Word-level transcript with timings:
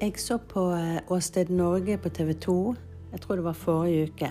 Jeg 0.00 0.14
så 0.16 0.38
på 0.48 0.62
eh, 0.72 1.02
Åsted 1.12 1.50
Norge 1.52 1.98
på 1.98 2.08
TV 2.08 2.32
2, 2.32 2.74
jeg 3.12 3.20
tror 3.20 3.36
det 3.36 3.44
var 3.44 3.52
forrige 3.52 4.04
uke. 4.08 4.30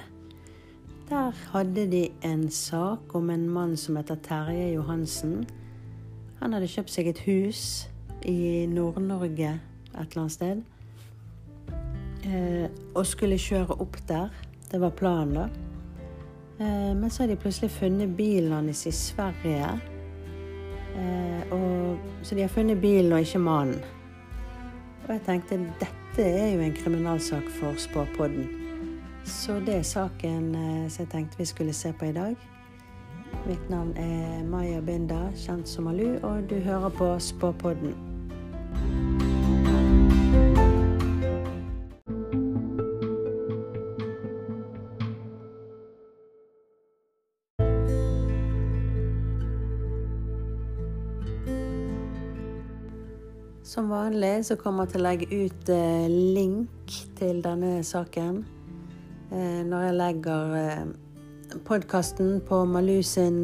Der 1.09 1.31
hadde 1.51 1.91
de 1.91 2.07
en 2.25 2.49
sak 2.51 3.15
om 3.15 3.29
en 3.29 3.49
mann 3.49 3.77
som 3.77 3.95
heter 3.95 4.15
Terje 4.15 4.71
Johansen. 4.73 5.45
Han 6.39 6.53
hadde 6.53 6.67
kjøpt 6.67 6.89
seg 6.89 7.11
et 7.11 7.21
hus 7.27 7.61
i 8.25 8.65
Nord-Norge 8.65 9.51
et 9.59 9.99
eller 9.99 10.23
annet 10.23 10.31
sted. 10.31 10.63
Eh, 12.25 12.65
og 12.95 13.05
skulle 13.05 13.37
kjøre 13.37 13.77
opp 13.77 14.01
der. 14.09 14.33
Det 14.71 14.81
var 14.81 14.97
planen, 14.97 15.37
da. 15.37 15.45
Eh, 16.65 16.97
men 16.97 17.09
så 17.09 17.23
har 17.23 17.29
de 17.29 17.37
plutselig 17.37 17.69
funnet 17.77 18.17
bilen 18.17 18.57
hans 18.57 18.87
i 18.89 18.91
Sverige. 18.91 19.69
Så 22.23 22.35
de 22.35 22.41
har 22.41 22.49
funnet 22.49 22.81
bilen 22.81 23.13
og 23.13 23.21
ikke 23.21 23.39
mannen. 23.39 23.98
Og 25.09 25.15
jeg 25.15 25.21
tenkte 25.25 25.57
dette 25.81 26.21
er 26.21 26.51
jo 26.53 26.59
en 26.61 26.73
kriminalsak 26.73 27.47
for 27.57 27.73
Spåpodden. 27.81 28.45
Så 29.25 29.55
det 29.65 29.79
er 29.79 29.81
saken 29.81 30.55
eh, 30.55 30.85
som 30.89 31.01
jeg 31.01 31.09
tenkte 31.09 31.41
vi 31.41 31.45
skulle 31.49 31.73
se 31.73 31.93
på 31.93 32.05
i 32.05 32.13
dag. 32.13 32.35
Mitt 33.47 33.69
navn 33.69 33.97
er 33.97 34.43
Maya 34.45 34.81
Binda, 34.85 35.31
kjent 35.33 35.69
som 35.69 35.89
Alu, 35.89 36.19
og 36.21 36.45
du 36.49 36.59
hører 36.61 36.89
på 36.89 37.09
Spåpodden. 37.19 37.95
Vanlig 53.99 54.45
så 54.45 54.55
kommer 54.59 54.85
jeg 54.85 54.93
til 54.93 55.01
å 55.01 55.07
legge 55.07 55.27
ut 55.43 55.69
eh, 55.73 56.07
link 56.37 56.95
til 57.19 57.41
denne 57.43 57.79
saken. 57.85 58.41
Eh, 59.31 59.61
når 59.67 59.85
jeg 59.87 59.97
legger 59.97 60.55
eh, 60.59 61.59
podkasten 61.67 62.39
på 62.47 62.61
Malu 62.69 63.01
sin 63.03 63.41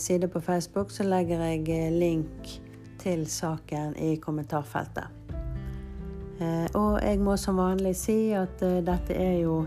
side 0.00 0.28
på 0.28 0.42
Facebook, 0.42 0.90
så 0.90 1.06
legger 1.06 1.44
jeg 1.46 1.92
link 1.94 2.50
til 3.00 3.26
saken 3.30 3.94
i 4.00 4.16
kommentarfeltet. 4.16 5.20
Og 6.74 6.96
jeg 6.98 7.20
må 7.22 7.36
som 7.38 7.60
vanlig 7.60 7.92
si 7.94 8.32
at 8.34 8.58
dette 8.58 9.14
er 9.14 9.36
jo 9.44 9.60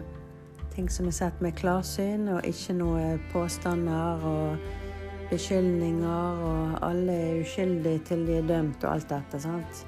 ting 0.75 0.89
som 0.91 1.07
er 1.07 1.15
sett 1.15 1.39
med 1.41 1.55
klarsyn, 1.55 2.27
og 2.27 2.43
ikke 2.45 2.75
noe 2.75 3.13
påstander 3.31 4.25
og 4.27 5.29
beskyldninger, 5.31 6.43
og 6.43 6.79
alle 6.89 7.21
er 7.29 7.43
uskyldige 7.45 8.03
til 8.11 8.27
de 8.27 8.41
er 8.41 8.49
dømt 8.51 8.83
og 8.83 8.97
alt 8.97 9.13
dette. 9.15 9.39
sant? 9.47 9.87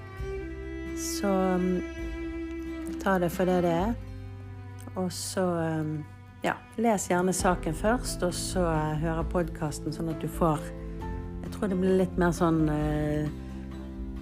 Så 1.19 1.27
um, 1.27 1.81
ta 3.03 3.17
det 3.19 3.29
for 3.35 3.49
det 3.49 3.59
det 3.65 3.73
er. 3.75 3.93
Og 4.95 5.11
så 5.11 5.43
um, 5.43 6.05
ja, 6.43 6.53
les 6.79 7.09
gjerne 7.09 7.33
saken 7.35 7.75
først, 7.75 8.23
og 8.23 8.33
så 8.35 8.63
uh, 8.63 8.95
høre 9.01 9.25
podkasten, 9.33 9.91
sånn 9.95 10.13
at 10.13 10.23
du 10.23 10.29
får 10.31 10.63
Jeg 11.43 11.51
tror 11.55 11.71
det 11.71 11.79
blir 11.81 11.97
litt 11.99 12.15
mer 12.19 12.31
sånn 12.35 12.61
uh, 12.71 13.27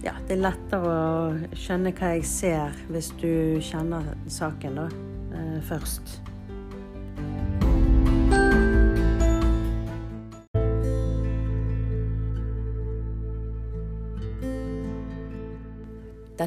Ja, 0.01 0.15
det 0.25 0.37
er 0.37 0.45
lettere 0.47 0.93
å 0.93 1.57
skjønne 1.57 1.93
hva 1.97 2.15
jeg 2.15 2.25
ser 2.29 2.81
hvis 2.89 3.11
du 3.21 3.61
kjenner 3.61 4.15
saken, 4.31 4.81
da, 4.81 4.89
uh, 5.35 5.59
først. 5.69 6.17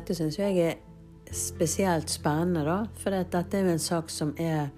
Dette 0.01 0.15
syns 0.17 0.39
jeg 0.39 0.57
er 0.65 0.79
spesielt 1.37 2.09
spennende, 2.09 2.63
da. 2.65 2.79
For 3.03 3.13
dette 3.13 3.59
er 3.59 3.67
jo 3.67 3.75
en 3.75 3.83
sak 3.83 4.09
som 4.09 4.33
er 4.41 4.71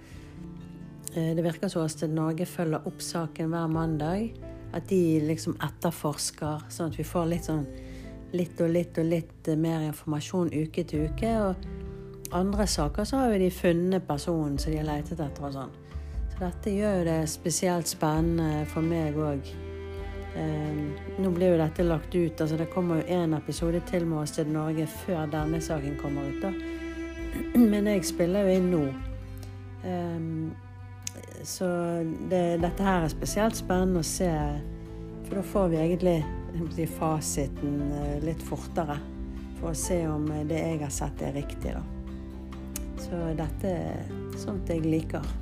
eh, 1.14 1.30
Det 1.36 1.44
virker 1.44 1.70
som 1.70 1.84
at 1.86 2.02
Norge 2.10 2.46
følger 2.46 2.88
opp 2.90 2.98
saken 2.98 3.54
hver 3.54 3.70
mandag. 3.70 4.34
At 4.74 4.88
de 4.90 5.20
liksom 5.22 5.54
etterforsker, 5.62 6.66
sånn 6.72 6.90
at 6.90 6.98
vi 6.98 7.06
får 7.06 7.30
litt 7.30 7.46
sånn 7.46 7.62
litt 8.32 8.60
og 8.64 8.72
litt 8.72 8.98
og 8.98 9.06
litt 9.06 9.50
mer 9.60 9.86
informasjon 9.92 10.50
uke 10.50 10.82
til 10.90 11.06
uke. 11.06 11.32
Og 11.38 12.34
andre 12.34 12.66
saker 12.66 13.06
så 13.06 13.22
har 13.22 13.34
jo 13.36 13.44
de 13.44 13.50
funnet 13.54 14.08
personen 14.08 14.58
som 14.58 14.74
de 14.74 14.80
har 14.80 14.88
letet 14.90 15.22
etter 15.22 15.46
og 15.46 15.54
sånn. 15.54 15.76
Så 16.32 16.40
dette 16.48 16.74
gjør 16.80 16.98
jo 16.98 17.10
det 17.12 17.20
spesielt 17.30 17.94
spennende 17.94 18.64
for 18.72 18.82
meg 18.82 19.14
òg. 19.14 19.54
Eh, 20.36 20.76
nå 21.18 21.30
blir 21.30 21.52
jo 21.52 21.60
dette 21.60 21.84
lagt 21.84 22.14
ut. 22.14 22.40
altså 22.40 22.56
Det 22.56 22.70
kommer 22.72 23.00
jo 23.00 23.16
én 23.20 23.36
episode 23.36 23.80
til 23.86 24.06
med 24.06 24.22
Åsted 24.22 24.48
Norge 24.48 24.86
før 24.86 25.26
denne 25.30 25.60
saken 25.60 25.96
kommer 26.00 26.28
ut. 26.28 26.42
da. 26.42 26.52
Men 27.72 27.86
jeg 27.86 28.04
spiller 28.04 28.48
jo 28.48 28.56
inn 28.56 28.70
nå. 28.72 28.84
Eh, 29.84 30.28
så 31.44 31.66
det, 32.30 32.60
dette 32.62 32.86
her 32.86 33.04
er 33.04 33.12
spesielt 33.12 33.58
spennende 33.58 34.00
å 34.00 34.06
se, 34.06 34.30
for 35.26 35.40
da 35.40 35.42
får 35.42 35.72
vi 35.72 35.80
egentlig 35.82 36.18
si, 36.76 36.86
fasiten 36.86 37.80
eh, 37.98 38.18
litt 38.24 38.42
fortere. 38.46 38.96
For 39.60 39.72
å 39.72 39.78
se 39.78 40.00
om 40.08 40.26
det 40.48 40.58
jeg 40.58 40.80
har 40.82 40.94
sett, 40.94 41.22
er 41.22 41.36
riktig. 41.36 41.76
da. 41.76 41.82
Så 43.02 43.20
dette 43.36 43.68
er 43.68 44.36
sånt 44.38 44.70
jeg 44.70 44.86
liker. 44.86 45.41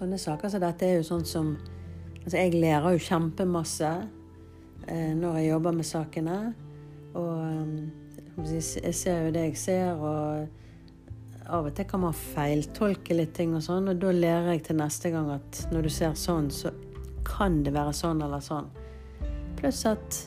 Sånne 0.00 0.16
saker 0.16 0.48
som 0.48 0.62
dette 0.62 0.86
er 0.86 0.98
jo 1.00 1.04
sånn 1.12 1.28
som 1.28 1.52
Altså, 2.20 2.36
jeg 2.36 2.58
lærer 2.60 2.92
jo 2.92 3.00
kjempemasse 3.00 3.90
eh, 4.92 5.12
når 5.16 5.38
jeg 5.38 5.46
jobber 5.54 5.72
med 5.72 5.86
sakene. 5.88 6.34
Og 7.16 7.30
um, 7.40 7.70
jeg 8.44 8.92
ser 8.92 9.22
jo 9.24 9.30
det 9.32 9.46
jeg 9.46 9.56
ser, 9.56 9.96
og 9.96 11.48
av 11.48 11.70
og 11.70 11.72
til 11.74 11.88
kan 11.88 12.04
man 12.04 12.14
feiltolke 12.14 13.16
litt 13.16 13.32
ting 13.38 13.56
og 13.56 13.64
sånn, 13.64 13.88
og 13.88 14.02
da 14.02 14.12
lærer 14.12 14.52
jeg 14.52 14.66
til 14.68 14.78
neste 14.82 15.10
gang 15.14 15.32
at 15.32 15.62
når 15.72 15.88
du 15.88 15.90
ser 15.96 16.12
sånn, 16.12 16.52
så 16.52 16.74
kan 17.26 17.62
det 17.64 17.72
være 17.72 17.96
sånn 17.96 18.20
eller 18.22 18.44
sånn. 18.44 18.68
Pluss 19.58 19.80
at 19.88 20.20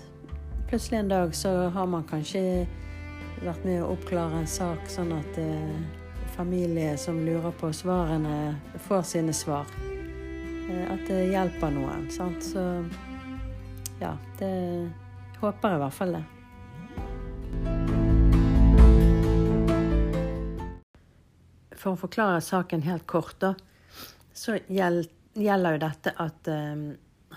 plutselig 0.70 1.04
en 1.04 1.14
dag 1.14 1.38
så 1.38 1.54
har 1.78 1.90
man 1.94 2.10
kanskje 2.10 2.66
vært 3.44 3.70
med 3.70 3.84
å 3.84 3.94
oppklare 3.94 4.42
en 4.42 4.50
sak 4.50 4.90
sånn 4.92 5.14
at 5.16 5.40
eh, 5.46 6.03
familie 6.34 6.98
som 6.98 7.20
lurer 7.26 7.52
på 7.52 7.70
svarene, 7.74 8.56
får 8.88 9.02
sine 9.02 9.34
svar. 9.34 9.70
At 10.90 11.04
det 11.08 11.28
hjelper 11.30 11.74
noen. 11.74 12.08
Sant? 12.12 12.42
Så 12.46 12.62
ja, 14.02 14.16
det 14.40 14.54
håper 15.42 15.70
jeg 15.70 15.78
i 15.78 15.84
hvert 15.84 15.98
fall 15.98 16.16
det. 16.18 16.24
For 21.78 21.94
å 21.94 22.00
forklare 22.00 22.42
saken 22.42 22.86
helt 22.88 23.06
kort, 23.12 23.36
da, 23.44 23.54
så 24.34 24.56
gjelder 24.72 25.76
jo 25.76 25.82
dette 25.84 26.16
at 26.24 26.48
um, 26.50 26.86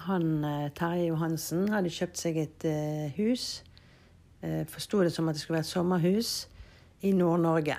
han 0.07 0.31
Terje 0.79 1.11
Johansen 1.11 1.67
hadde 1.75 1.93
kjøpt 1.93 2.21
seg 2.21 2.39
et 2.45 2.69
hus. 3.19 3.61
Uh, 4.45 4.63
Forsto 4.71 5.03
det 5.03 5.13
som 5.13 5.29
at 5.29 5.37
det 5.37 5.43
skulle 5.43 5.59
være 5.59 5.67
et 5.67 5.75
sommerhus 5.75 6.33
i 7.05 7.13
Nord-Norge. 7.13 7.77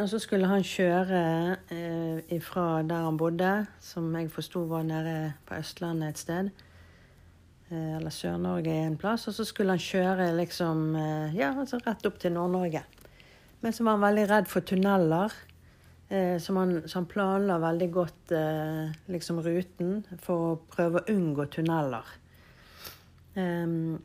Og 0.00 0.08
så 0.10 0.18
skulle 0.18 0.48
han 0.50 0.64
kjøre 0.66 1.22
eh, 1.70 2.38
fra 2.42 2.82
der 2.82 3.04
han 3.06 3.18
bodde, 3.20 3.52
som 3.84 4.08
jeg 4.16 4.30
forsto 4.32 4.64
var 4.70 4.82
nede 4.86 5.34
på 5.46 5.58
Østlandet 5.58 6.08
et 6.08 6.22
sted. 6.22 6.50
Eh, 7.70 7.96
eller 7.96 8.10
Sør-Norge 8.10 8.74
en 8.86 8.98
plass. 8.98 9.28
Og 9.30 9.36
så 9.36 9.46
skulle 9.46 9.76
han 9.76 9.82
kjøre 9.82 10.32
liksom 10.38 10.96
eh, 10.98 11.36
ja, 11.38 11.52
altså 11.52 11.78
rett 11.84 12.06
opp 12.08 12.18
til 12.22 12.34
Nord-Norge. 12.34 12.82
Men 13.62 13.72
så 13.72 13.84
var 13.84 13.96
han 13.96 14.06
veldig 14.08 14.24
redd 14.32 14.50
for 14.50 14.66
tunneler. 14.66 15.36
Eh, 16.08 16.38
så, 16.42 16.56
han, 16.58 16.80
så 16.88 16.98
han 16.98 17.08
planla 17.08 17.60
veldig 17.62 17.90
godt 17.94 18.34
eh, 18.36 18.90
liksom 19.14 19.40
ruten 19.46 20.02
for 20.22 20.50
å 20.50 20.58
prøve 20.74 21.00
å 21.00 21.14
unngå 21.14 21.46
tunneler. 21.54 22.10
Um, 23.34 23.96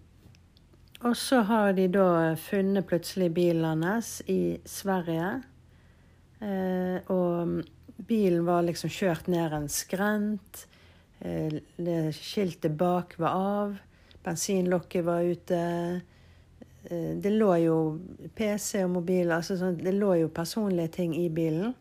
og 1.05 1.13
så 1.15 1.43
har 1.47 1.73
de 1.77 1.85
da 1.91 2.35
funnet 2.39 2.87
plutselig 2.89 3.29
bilen 3.35 3.83
hans 3.85 4.19
i 4.27 4.57
Sverige. 4.67 5.39
Eh, 6.39 7.11
og 7.11 7.63
bilen 8.07 8.45
var 8.47 8.63
liksom 8.67 8.91
kjørt 8.93 9.27
ned 9.31 9.55
en 9.55 9.67
skrent. 9.71 10.65
Eh, 11.19 11.59
skiltet 12.15 12.77
bak 12.79 13.17
var 13.19 13.35
av. 13.35 13.75
Bensinlokket 14.23 15.05
var 15.05 15.27
ute. 15.27 15.59
Eh, 16.89 17.11
det 17.19 17.33
lå 17.35 17.51
jo 17.65 17.75
PC 18.35 18.85
og 18.85 18.95
mobil, 18.99 19.31
altså 19.35 19.59
sånn, 19.59 19.77
det 19.83 19.95
lå 19.97 20.15
jo 20.21 20.31
personlige 20.31 20.95
ting 21.01 21.15
i 21.19 21.27
bilen. 21.29 21.75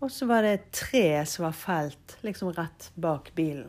Og 0.00 0.08
så 0.08 0.26
var 0.30 0.46
det 0.46 0.54
et 0.54 0.70
tre 0.72 1.06
som 1.28 1.44
var 1.44 1.56
felt 1.58 2.16
liksom 2.24 2.54
rett 2.56 2.88
bak 2.94 3.34
bilen. 3.36 3.68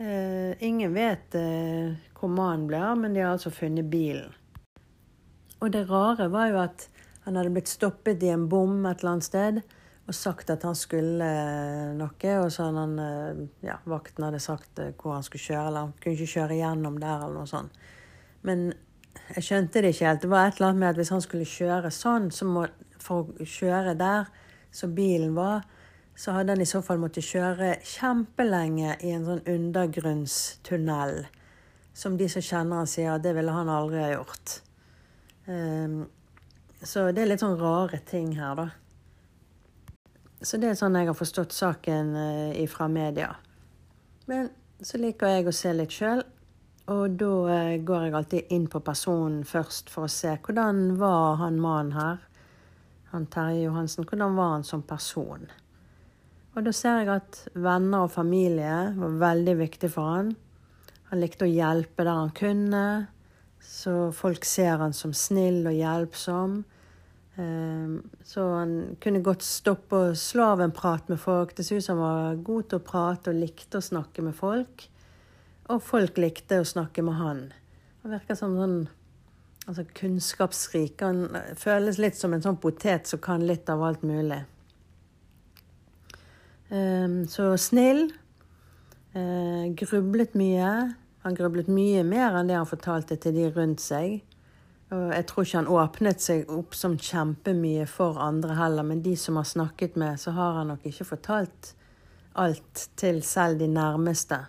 Ingen 0.00 0.94
vet 0.96 1.34
hvor 2.16 2.30
mannen 2.32 2.64
ble 2.66 2.78
av, 2.80 2.96
men 2.96 3.12
de 3.12 3.20
har 3.20 3.34
altså 3.34 3.52
funnet 3.52 3.84
bilen. 3.92 4.32
Og 5.60 5.70
det 5.74 5.84
rare 5.90 6.30
var 6.32 6.48
jo 6.48 6.58
at 6.64 6.86
han 7.26 7.36
hadde 7.36 7.52
blitt 7.52 7.68
stoppet 7.68 8.22
i 8.24 8.32
en 8.32 8.48
bom 8.48 8.86
et 8.88 9.02
eller 9.02 9.14
annet 9.14 9.28
sted. 9.28 9.62
Og 10.08 10.16
sagt 10.16 10.50
at 10.50 10.64
han 10.66 10.74
skulle 10.74 11.30
noe. 11.98 12.36
Og 12.40 12.52
så 12.52 12.66
hadde 12.66 12.84
han, 12.84 12.94
eh, 12.98 13.42
ja, 13.68 13.76
vakten 13.86 14.26
hadde 14.26 14.40
sagt 14.42 14.80
eh, 14.82 14.94
hvor 14.98 15.14
han 15.18 15.26
skulle 15.26 15.44
kjøre, 15.44 15.66
eller 15.68 15.86
han 15.86 15.96
kunne 16.00 16.16
ikke 16.16 16.34
kjøre 16.34 16.60
gjennom 16.60 16.96
der, 17.02 17.26
eller 17.26 17.42
noe 17.42 17.50
sånt. 17.50 17.82
Men 18.42 18.70
jeg 19.36 19.44
skjønte 19.46 19.82
det 19.82 19.92
ikke 19.94 20.08
helt. 20.08 20.22
Det 20.24 20.30
var 20.32 20.48
et 20.48 20.58
eller 20.58 20.70
annet 20.70 20.80
med 20.80 20.88
at 20.90 21.00
hvis 21.02 21.12
han 21.14 21.22
skulle 21.22 21.48
kjøre 21.48 21.92
sånn, 21.94 22.30
så 22.34 22.48
må, 22.48 22.64
for 23.02 23.28
å 23.30 23.46
kjøre 23.46 23.94
der 23.98 24.30
som 24.74 24.94
bilen 24.96 25.36
var, 25.36 25.66
så 26.20 26.34
hadde 26.36 26.54
han 26.54 26.62
i 26.62 26.68
så 26.68 26.82
fall 26.84 27.00
måttet 27.00 27.24
kjøre 27.24 27.76
kjempelenge 27.86 28.96
i 29.06 29.12
en 29.14 29.26
sånn 29.28 29.44
undergrunnstunnel. 29.48 31.22
Som 31.96 32.16
de 32.20 32.28
som 32.32 32.44
kjenner 32.44 32.82
han 32.82 32.90
sier 32.90 33.14
at 33.14 33.24
det 33.24 33.34
ville 33.36 33.54
han 33.54 33.70
aldri 33.72 34.02
ha 34.02 34.10
gjort. 34.12 34.56
Um, 35.46 36.02
så 36.82 37.10
det 37.12 37.24
er 37.24 37.32
litt 37.32 37.42
sånn 37.42 37.58
rare 37.60 38.00
ting 38.08 38.32
her, 38.38 38.54
da. 38.56 38.68
Så 40.40 40.56
det 40.56 40.70
er 40.70 40.78
sånn 40.78 40.96
jeg 40.96 41.10
har 41.10 41.16
forstått 41.16 41.52
saken 41.52 42.14
ifra 42.56 42.86
fra 42.86 42.88
media. 42.88 43.34
Men 44.30 44.48
så 44.80 44.96
liker 45.00 45.28
jeg 45.28 45.48
å 45.50 45.52
se 45.52 45.72
litt 45.76 45.92
sjøl. 45.92 46.22
Og 46.90 47.16
da 47.20 47.30
uh, 47.46 47.76
går 47.86 48.06
jeg 48.06 48.16
alltid 48.18 48.52
inn 48.56 48.66
på 48.70 48.80
personen 48.82 49.44
først 49.46 49.92
for 49.92 50.08
å 50.08 50.10
se 50.10 50.32
hvordan 50.42 50.96
var 50.98 51.38
han 51.42 51.60
mannen 51.62 51.94
her. 51.94 52.22
Han 53.12 53.26
Terje 53.30 53.66
Johansen. 53.66 54.06
Hvordan 54.06 54.36
var 54.38 54.54
han 54.56 54.66
som 54.66 54.82
person? 54.86 55.48
Og 56.54 56.66
da 56.66 56.72
ser 56.74 57.02
jeg 57.02 57.10
at 57.12 57.40
venner 57.54 58.06
og 58.06 58.14
familie 58.14 58.90
var 58.96 59.18
veldig 59.22 59.56
viktig 59.60 59.90
for 59.92 60.14
han. 60.14 60.32
Han 61.10 61.22
likte 61.22 61.46
å 61.46 61.50
hjelpe 61.50 62.06
der 62.06 62.20
han 62.22 62.34
kunne, 62.34 62.84
så 63.62 64.12
folk 64.12 64.44
ser 64.44 64.80
han 64.80 64.92
som 64.96 65.12
snill 65.16 65.62
og 65.68 65.76
hjelpsom. 65.76 66.60
Ehm, 67.40 68.02
så 68.24 68.44
han 68.54 68.74
kunne 69.00 69.22
godt 69.24 69.44
stoppe 69.46 69.98
og 70.10 70.18
slå 70.18 70.52
av 70.54 70.64
en 70.64 70.74
prat 70.74 71.08
med 71.08 71.20
folk. 71.20 71.54
Det 71.56 71.66
så 71.66 71.78
ut 71.78 71.84
som 71.84 71.98
han 71.98 72.06
var 72.06 72.44
god 72.46 72.68
til 72.68 72.80
å 72.80 72.86
prate 72.86 73.32
og 73.32 73.40
likte 73.40 73.80
å 73.80 73.84
snakke 73.84 74.24
med 74.26 74.36
folk. 74.36 74.86
Og 75.70 75.82
folk 75.84 76.18
likte 76.18 76.60
å 76.60 76.66
snakke 76.66 77.04
med 77.06 77.20
han. 77.20 77.44
Han 78.02 78.16
virker 78.16 78.38
som 78.38 78.56
sånn 78.58 78.80
altså 79.68 79.84
kunnskapsrik. 79.94 81.02
Han 81.04 81.28
føles 81.58 82.00
litt 82.02 82.18
som 82.18 82.34
en 82.34 82.42
sånn 82.42 82.58
potet 82.60 83.06
som 83.06 83.22
kan 83.22 83.44
litt 83.46 83.70
av 83.70 83.84
alt 83.86 84.02
mulig. 84.02 84.42
Ehm, 86.70 87.22
så 87.30 87.52
snill. 87.58 88.08
Eh, 89.10 89.70
grublet 89.74 90.36
mye. 90.38 90.70
Han 91.24 91.36
grublet 91.36 91.68
mye 91.68 92.02
mer 92.06 92.38
enn 92.38 92.48
det 92.48 92.56
han 92.56 92.68
fortalte 92.68 93.18
til 93.20 93.36
de 93.36 93.48
rundt 93.52 93.82
seg. 93.84 94.20
Og 94.90 95.12
jeg 95.14 95.26
tror 95.30 95.46
ikke 95.46 95.60
han 95.60 95.74
åpnet 95.80 96.22
seg 96.24 96.48
opp 96.50 96.74
som 96.74 96.96
kjempemye 96.98 97.84
for 97.86 98.18
andre 98.18 98.56
heller, 98.58 98.86
men 98.86 99.04
de 99.04 99.12
som 99.20 99.36
har 99.38 99.46
snakket 99.46 99.98
med, 100.00 100.18
så 100.18 100.34
har 100.34 100.58
han 100.58 100.72
nok 100.72 100.86
ikke 100.88 101.06
fortalt 101.12 101.74
alt 102.40 102.88
til 102.98 103.20
selv 103.26 103.60
de 103.60 103.68
nærmeste. 103.70 104.40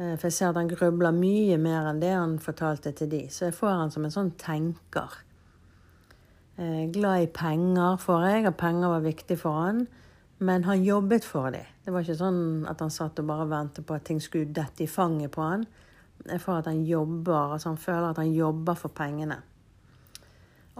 Eh, 0.00 0.14
for 0.16 0.28
jeg 0.28 0.36
ser 0.36 0.50
at 0.50 0.60
han 0.60 0.68
grubler 0.68 1.16
mye 1.16 1.56
mer 1.60 1.88
enn 1.90 2.02
det 2.02 2.12
han 2.12 2.38
fortalte 2.42 2.92
til 2.96 3.10
de. 3.12 3.22
Så 3.32 3.48
jeg 3.48 3.56
får 3.56 3.76
han 3.82 3.94
som 3.94 4.04
en 4.04 4.14
sånn 4.14 4.34
tenker. 4.40 5.16
Eh, 6.60 6.86
glad 6.92 7.24
i 7.24 7.32
penger, 7.32 7.96
får 8.00 8.28
jeg, 8.28 8.46
og 8.50 8.58
penger 8.60 8.94
var 8.96 9.04
viktig 9.06 9.38
for 9.40 9.62
han. 9.62 9.86
Men 10.42 10.64
han 10.64 10.84
jobbet 10.84 11.24
for 11.24 11.50
dem. 11.52 11.68
Det 11.84 11.92
var 11.92 12.04
ikke 12.04 12.16
sånn 12.16 12.64
at 12.68 12.80
han 12.80 12.92
satt 12.92 13.18
og 13.20 13.28
bare 13.28 13.44
ventet 13.50 13.84
på 13.84 13.96
at 13.96 14.06
ting 14.08 14.22
skulle 14.24 14.54
dette 14.56 14.86
i 14.86 14.88
fanget 14.88 15.34
på 15.34 15.44
han. 15.44 15.66
Det 16.20 16.36
er 16.36 16.40
for 16.40 16.60
at 16.60 16.68
han 16.68 16.80
jobber, 16.84 17.54
altså 17.54 17.74
han 17.74 17.80
føler 17.80 18.10
at 18.10 18.20
han 18.20 18.32
jobber 18.32 18.78
for 18.80 18.92
pengene. 18.96 19.36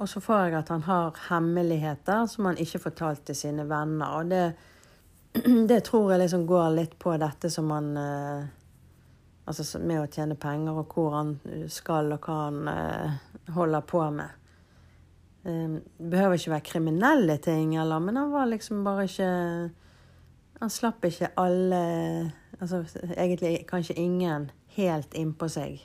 Og 0.00 0.08
så 0.08 0.20
får 0.24 0.46
jeg 0.46 0.56
at 0.62 0.72
han 0.72 0.84
har 0.86 1.18
hemmeligheter 1.28 2.24
som 2.32 2.48
han 2.48 2.60
ikke 2.60 2.80
fortalte 2.86 3.30
til 3.30 3.36
sine 3.36 3.66
venner. 3.68 4.16
Og 4.16 4.30
det, 4.32 4.44
det 5.70 5.82
tror 5.84 6.12
jeg 6.12 6.22
liksom 6.22 6.46
går 6.48 6.72
litt 6.78 6.96
på 6.98 7.16
dette 7.20 7.52
som 7.52 7.70
han 7.74 7.92
eh, 8.00 8.48
Altså 9.50 9.80
med 9.82 9.98
å 9.98 10.06
tjene 10.06 10.36
penger, 10.38 10.76
og 10.78 10.92
hvor 10.94 11.14
han 11.16 11.30
skal, 11.72 12.12
og 12.14 12.22
hva 12.22 12.34
han 12.44 12.68
eh, 12.70 13.14
holder 13.56 13.82
på 13.88 14.02
med. 14.14 14.39
Det 15.40 15.82
behøver 16.10 16.36
ikke 16.36 16.52
være 16.52 16.68
kriminelle 16.68 17.36
ting, 17.40 17.76
eller, 17.80 17.98
men 17.98 18.16
han 18.20 18.32
var 18.32 18.50
liksom 18.50 18.82
bare 18.84 19.06
ikke 19.08 19.28
Han 20.60 20.70
slapp 20.70 21.04
ikke 21.04 21.30
alle 21.40 21.78
Altså 22.60 22.82
egentlig 23.16 23.64
kanskje 23.68 23.96
ingen 23.96 24.50
helt 24.76 25.14
innpå 25.16 25.48
seg. 25.48 25.78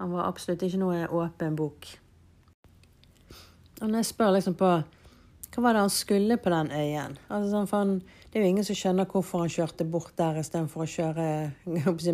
Han 0.00 0.14
var 0.14 0.24
absolutt 0.24 0.62
ikke 0.64 0.80
noe 0.80 1.04
åpen 1.12 1.56
bok. 1.58 1.90
Og 3.82 3.90
når 3.90 4.00
jeg 4.00 4.08
spør 4.08 4.32
liksom 4.38 4.56
på 4.56 4.70
hva 5.52 5.62
var 5.66 5.76
det 5.76 5.82
han 5.84 5.92
skulle 5.92 6.38
på 6.40 6.48
den 6.48 6.70
øyen? 6.72 7.18
Altså, 7.28 7.48
sånn, 7.52 7.66
han, 7.74 7.90
det 8.30 8.38
er 8.38 8.46
jo 8.46 8.52
ingen 8.54 8.64
som 8.64 8.76
skjønner 8.78 9.08
hvorfor 9.10 9.42
han 9.44 9.52
kjørte 9.52 9.84
bort 9.84 10.14
der 10.16 10.38
istedenfor 10.40 10.86
å 10.86 10.88
kjøre 10.88 11.26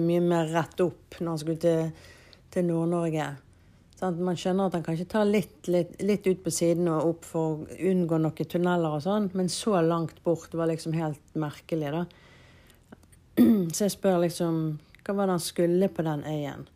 mye 0.02 0.22
mer 0.24 0.50
rett 0.50 0.80
opp 0.82 1.20
når 1.20 1.30
han 1.30 1.42
skulle 1.44 1.62
til, 1.62 2.08
til 2.50 2.66
Nord-Norge. 2.66 3.28
Sånn, 3.98 4.20
man 4.22 4.36
skjønner 4.38 4.68
at 4.68 4.76
han 4.76 4.84
kanskje 4.86 5.08
tar 5.10 5.26
litt, 5.26 5.66
litt, 5.66 5.96
litt, 6.06 6.26
ut 6.28 6.42
på 6.44 6.52
siden 6.54 6.86
og 6.92 7.06
opp 7.08 7.24
for 7.26 7.64
å 7.64 7.78
unngå 7.90 8.20
noen 8.22 8.50
tunneler 8.52 8.94
og 8.94 9.02
sånn, 9.02 9.26
men 9.34 9.50
så 9.50 9.80
langt 9.82 10.20
bort 10.22 10.54
var 10.54 10.70
liksom 10.70 10.94
helt 10.94 11.34
merkelig, 11.34 11.90
da. 11.96 12.04
Så 13.74 13.88
jeg 13.88 13.94
spør 13.96 14.20
liksom 14.22 14.60
hva 15.02 15.14
var 15.16 15.26
det 15.26 15.34
han 15.38 15.42
skulle 15.42 15.88
på 15.90 16.04
den 16.06 16.22
øyen? 16.28 16.66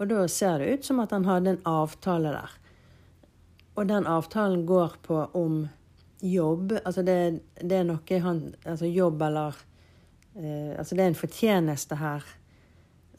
Og 0.00 0.08
da 0.10 0.24
ser 0.32 0.60
det 0.60 0.68
ut 0.74 0.84
som 0.88 1.00
at 1.00 1.12
han 1.16 1.24
hadde 1.28 1.54
en 1.54 1.62
avtale 1.68 2.32
der. 2.34 2.54
Og 3.78 3.88
den 3.88 4.08
avtalen 4.10 4.66
går 4.68 4.96
på 5.06 5.20
om 5.38 5.62
jobb. 6.20 6.74
Altså 6.84 7.04
det, 7.06 7.16
det 7.62 7.78
er 7.78 7.86
noe 7.88 8.20
han 8.24 8.42
Altså 8.68 8.88
jobb 8.90 9.22
eller 9.24 9.56
eh, 10.36 10.76
Altså 10.76 10.96
det 10.96 11.04
er 11.04 11.12
en 11.12 11.20
fortjeneste 11.22 12.00
her 12.00 12.26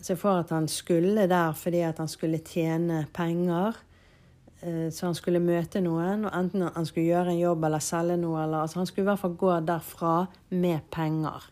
seg 0.07 0.19
for 0.21 0.41
at 0.41 0.51
han 0.53 0.67
skulle 0.71 1.27
der 1.29 1.55
fordi 1.57 1.83
at 1.87 2.01
han 2.01 2.09
skulle 2.11 2.41
tjene 2.45 3.05
penger. 3.13 3.77
Eh, 4.61 4.89
så 4.93 5.09
han 5.09 5.17
skulle 5.17 5.43
møte 5.43 5.81
noen, 5.83 6.25
og 6.27 6.35
enten 6.37 6.67
han 6.67 6.89
skulle 6.89 7.09
gjøre 7.09 7.33
en 7.35 7.41
jobb 7.41 7.65
eller 7.69 7.83
selge 7.85 8.17
noe. 8.21 8.43
Eller, 8.43 8.65
altså 8.65 8.81
han 8.81 8.89
skulle 8.89 9.07
i 9.07 9.11
hvert 9.11 9.23
fall 9.23 9.37
gå 9.39 9.55
derfra 9.67 10.15
med 10.49 10.89
penger. 10.93 11.47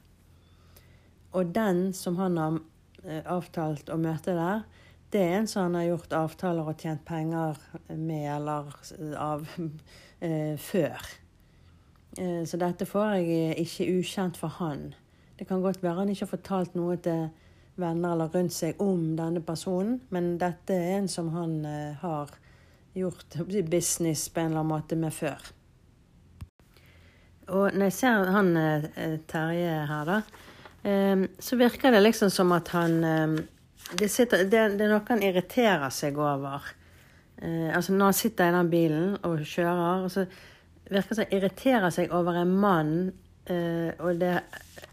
Og 1.37 1.55
den 1.55 1.89
som 1.93 2.17
han 2.17 2.37
har 2.41 2.59
eh, 3.05 3.23
avtalt 3.29 3.89
å 3.93 3.97
møte 4.01 4.37
der, 4.37 4.65
det 5.09 5.21
er 5.25 5.39
en 5.39 5.47
som 5.49 5.65
han 5.65 5.79
har 5.79 5.87
gjort 5.87 6.13
avtaler 6.13 6.67
og 6.69 6.81
tjent 6.81 7.01
penger 7.05 7.57
med 7.97 8.27
eller 8.29 8.69
av 9.17 9.47
eh, 10.25 10.53
før. 10.61 11.09
Eh, 12.18 12.44
så 12.45 12.59
dette 12.61 12.85
får 12.85 13.15
jeg 13.18 13.56
ikke 13.63 13.89
ukjent 13.99 14.37
for 14.37 14.53
han. 14.59 14.91
Det 15.39 15.47
kan 15.47 15.63
godt 15.63 15.81
være 15.83 16.01
han 16.01 16.11
ikke 16.11 16.25
har 16.27 16.33
fortalt 16.35 16.75
noe 16.77 16.97
til 17.01 17.29
venner 17.80 18.14
eller 18.14 18.33
rundt 18.33 18.54
seg 18.54 18.81
om 18.83 19.16
denne 19.18 19.42
personen, 19.45 20.00
men 20.14 20.36
dette 20.42 20.76
er 20.76 20.98
en 20.98 21.07
som 21.12 21.31
han 21.33 21.56
eh, 21.66 21.95
har 22.02 22.33
gjort 22.98 23.40
business 23.69 24.28
på 24.30 24.42
en 24.42 24.52
eller 24.52 24.64
annen 24.64 24.74
måte 24.74 24.98
med 25.00 25.14
før. 25.16 25.52
Og 27.50 27.74
når 27.74 27.90
jeg 27.90 27.98
ser 27.98 28.33
han 28.36 28.52
eh, 28.59 29.16
Terje 29.30 29.78
her, 29.90 30.09
da, 30.09 30.19
eh, 30.83 31.24
så 31.40 31.59
virker 31.59 31.95
det 31.95 32.04
liksom 32.04 32.33
som 32.33 32.52
at 32.57 32.74
han 32.76 33.00
det, 33.95 34.09
sitter, 34.12 34.45
det, 34.45 34.66
det, 34.78 34.86
er 34.86 34.94
noe 34.94 35.07
han 35.07 35.24
irriterer 35.26 35.90
seg 35.94 36.19
over. 36.21 36.68
altså 37.74 37.94
Når 37.95 38.12
han 38.12 38.18
sitter 38.18 38.50
i 38.50 38.54
den 38.54 38.69
bilen 38.69 39.16
og 39.26 39.40
kjører, 39.42 40.06
så 40.14 40.26
virker 40.90 41.09
det 41.09 41.16
som 41.16 41.24
han 41.24 41.38
irriterer 41.38 41.95
seg 41.95 42.14
over 42.14 42.38
en 42.38 42.52
mann. 42.62 42.92
og 43.50 44.19
det, 44.21 44.36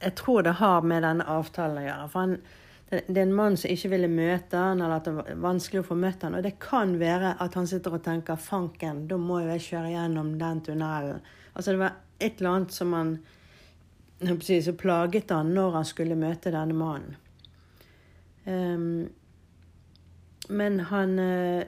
jeg 0.00 0.14
tror 0.16 0.46
det 0.46 0.54
har 0.62 0.80
med 0.80 1.04
denne 1.04 1.26
avtalen 1.28 1.82
å 1.82 1.84
gjøre. 1.84 2.08
for 2.08 2.24
han 2.24 2.38
det 2.90 3.16
er 3.18 3.24
en 3.24 3.34
mann 3.34 3.56
som 3.58 3.70
ikke 3.72 3.90
ville 3.96 4.08
møte 4.10 4.58
han, 4.60 4.78
eller 4.78 5.00
at 5.00 5.08
det 5.08 5.14
var 5.16 5.38
vanskelig 5.42 5.82
å 5.82 5.86
få 5.88 5.96
møtt 5.98 6.22
han. 6.22 6.36
Og 6.38 6.44
det 6.46 6.54
kan 6.62 6.92
være 7.00 7.32
at 7.42 7.56
han 7.58 7.66
sitter 7.66 7.96
og 7.98 8.04
tenker 8.04 8.38
'fanken, 8.38 9.08
da 9.08 9.16
må 9.18 9.40
jo 9.42 9.48
jeg 9.56 9.64
kjøre 9.70 9.90
gjennom 9.90 10.38
den 10.38 10.60
tunnelen'. 10.60 11.20
Altså 11.54 11.72
det 11.72 11.78
var 11.78 11.96
et 12.20 12.38
eller 12.38 12.50
annet 12.50 12.72
som 12.72 12.92
han 12.92 13.18
så 14.40 14.72
plaget 14.72 15.30
han 15.30 15.54
når 15.54 15.70
han 15.72 15.84
skulle 15.84 16.16
møte 16.16 16.50
denne 16.50 16.74
mannen. 16.74 17.16
Um, 18.46 19.10
men 20.48 20.80
han 20.80 21.18
uh, 21.18 21.62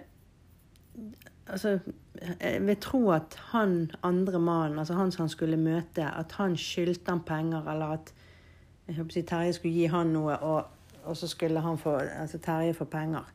Altså, 1.49 1.79
jeg 2.41 2.67
vil 2.67 2.77
tro 2.77 3.11
at 3.11 3.35
han 3.55 3.91
andre 4.03 4.39
mannen, 4.39 4.79
altså 4.79 4.95
han 4.95 5.11
som 5.11 5.23
han 5.23 5.29
skulle 5.29 5.57
møte, 5.57 6.05
at 6.05 6.33
han 6.33 6.57
skyldte 6.57 7.11
han 7.11 7.23
penger, 7.25 7.71
eller 7.73 7.87
at 7.87 8.13
jeg 8.87 8.97
håper 8.97 9.23
Terje 9.23 9.53
skulle 9.53 9.75
gi 9.75 9.87
han 9.87 10.13
noe. 10.13 10.37
og 10.37 10.67
og 11.09 11.17
så 11.17 11.29
skulle 11.29 11.61
han 11.65 11.79
få, 11.79 11.97
altså 11.97 12.39
Terje 12.39 12.77
få 12.77 12.85
penger. 12.85 13.27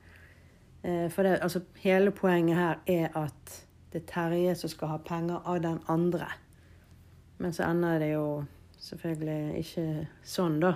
Eh, 0.84 1.10
for 1.12 1.24
det, 1.24 1.40
altså, 1.42 1.62
hele 1.82 2.12
poenget 2.12 2.58
her 2.58 2.76
er 2.88 3.18
at 3.18 3.60
det 3.94 4.02
er 4.02 4.08
Terje 4.14 4.56
som 4.56 4.70
skal 4.70 4.94
ha 4.94 4.98
penger 4.98 5.42
av 5.46 5.62
den 5.64 5.80
andre. 5.88 6.28
Men 7.38 7.54
så 7.54 7.64
ender 7.70 8.00
det 8.00 8.14
jo 8.14 8.44
selvfølgelig 8.80 9.58
ikke 9.58 10.08
sånn, 10.24 10.60
da. 10.64 10.74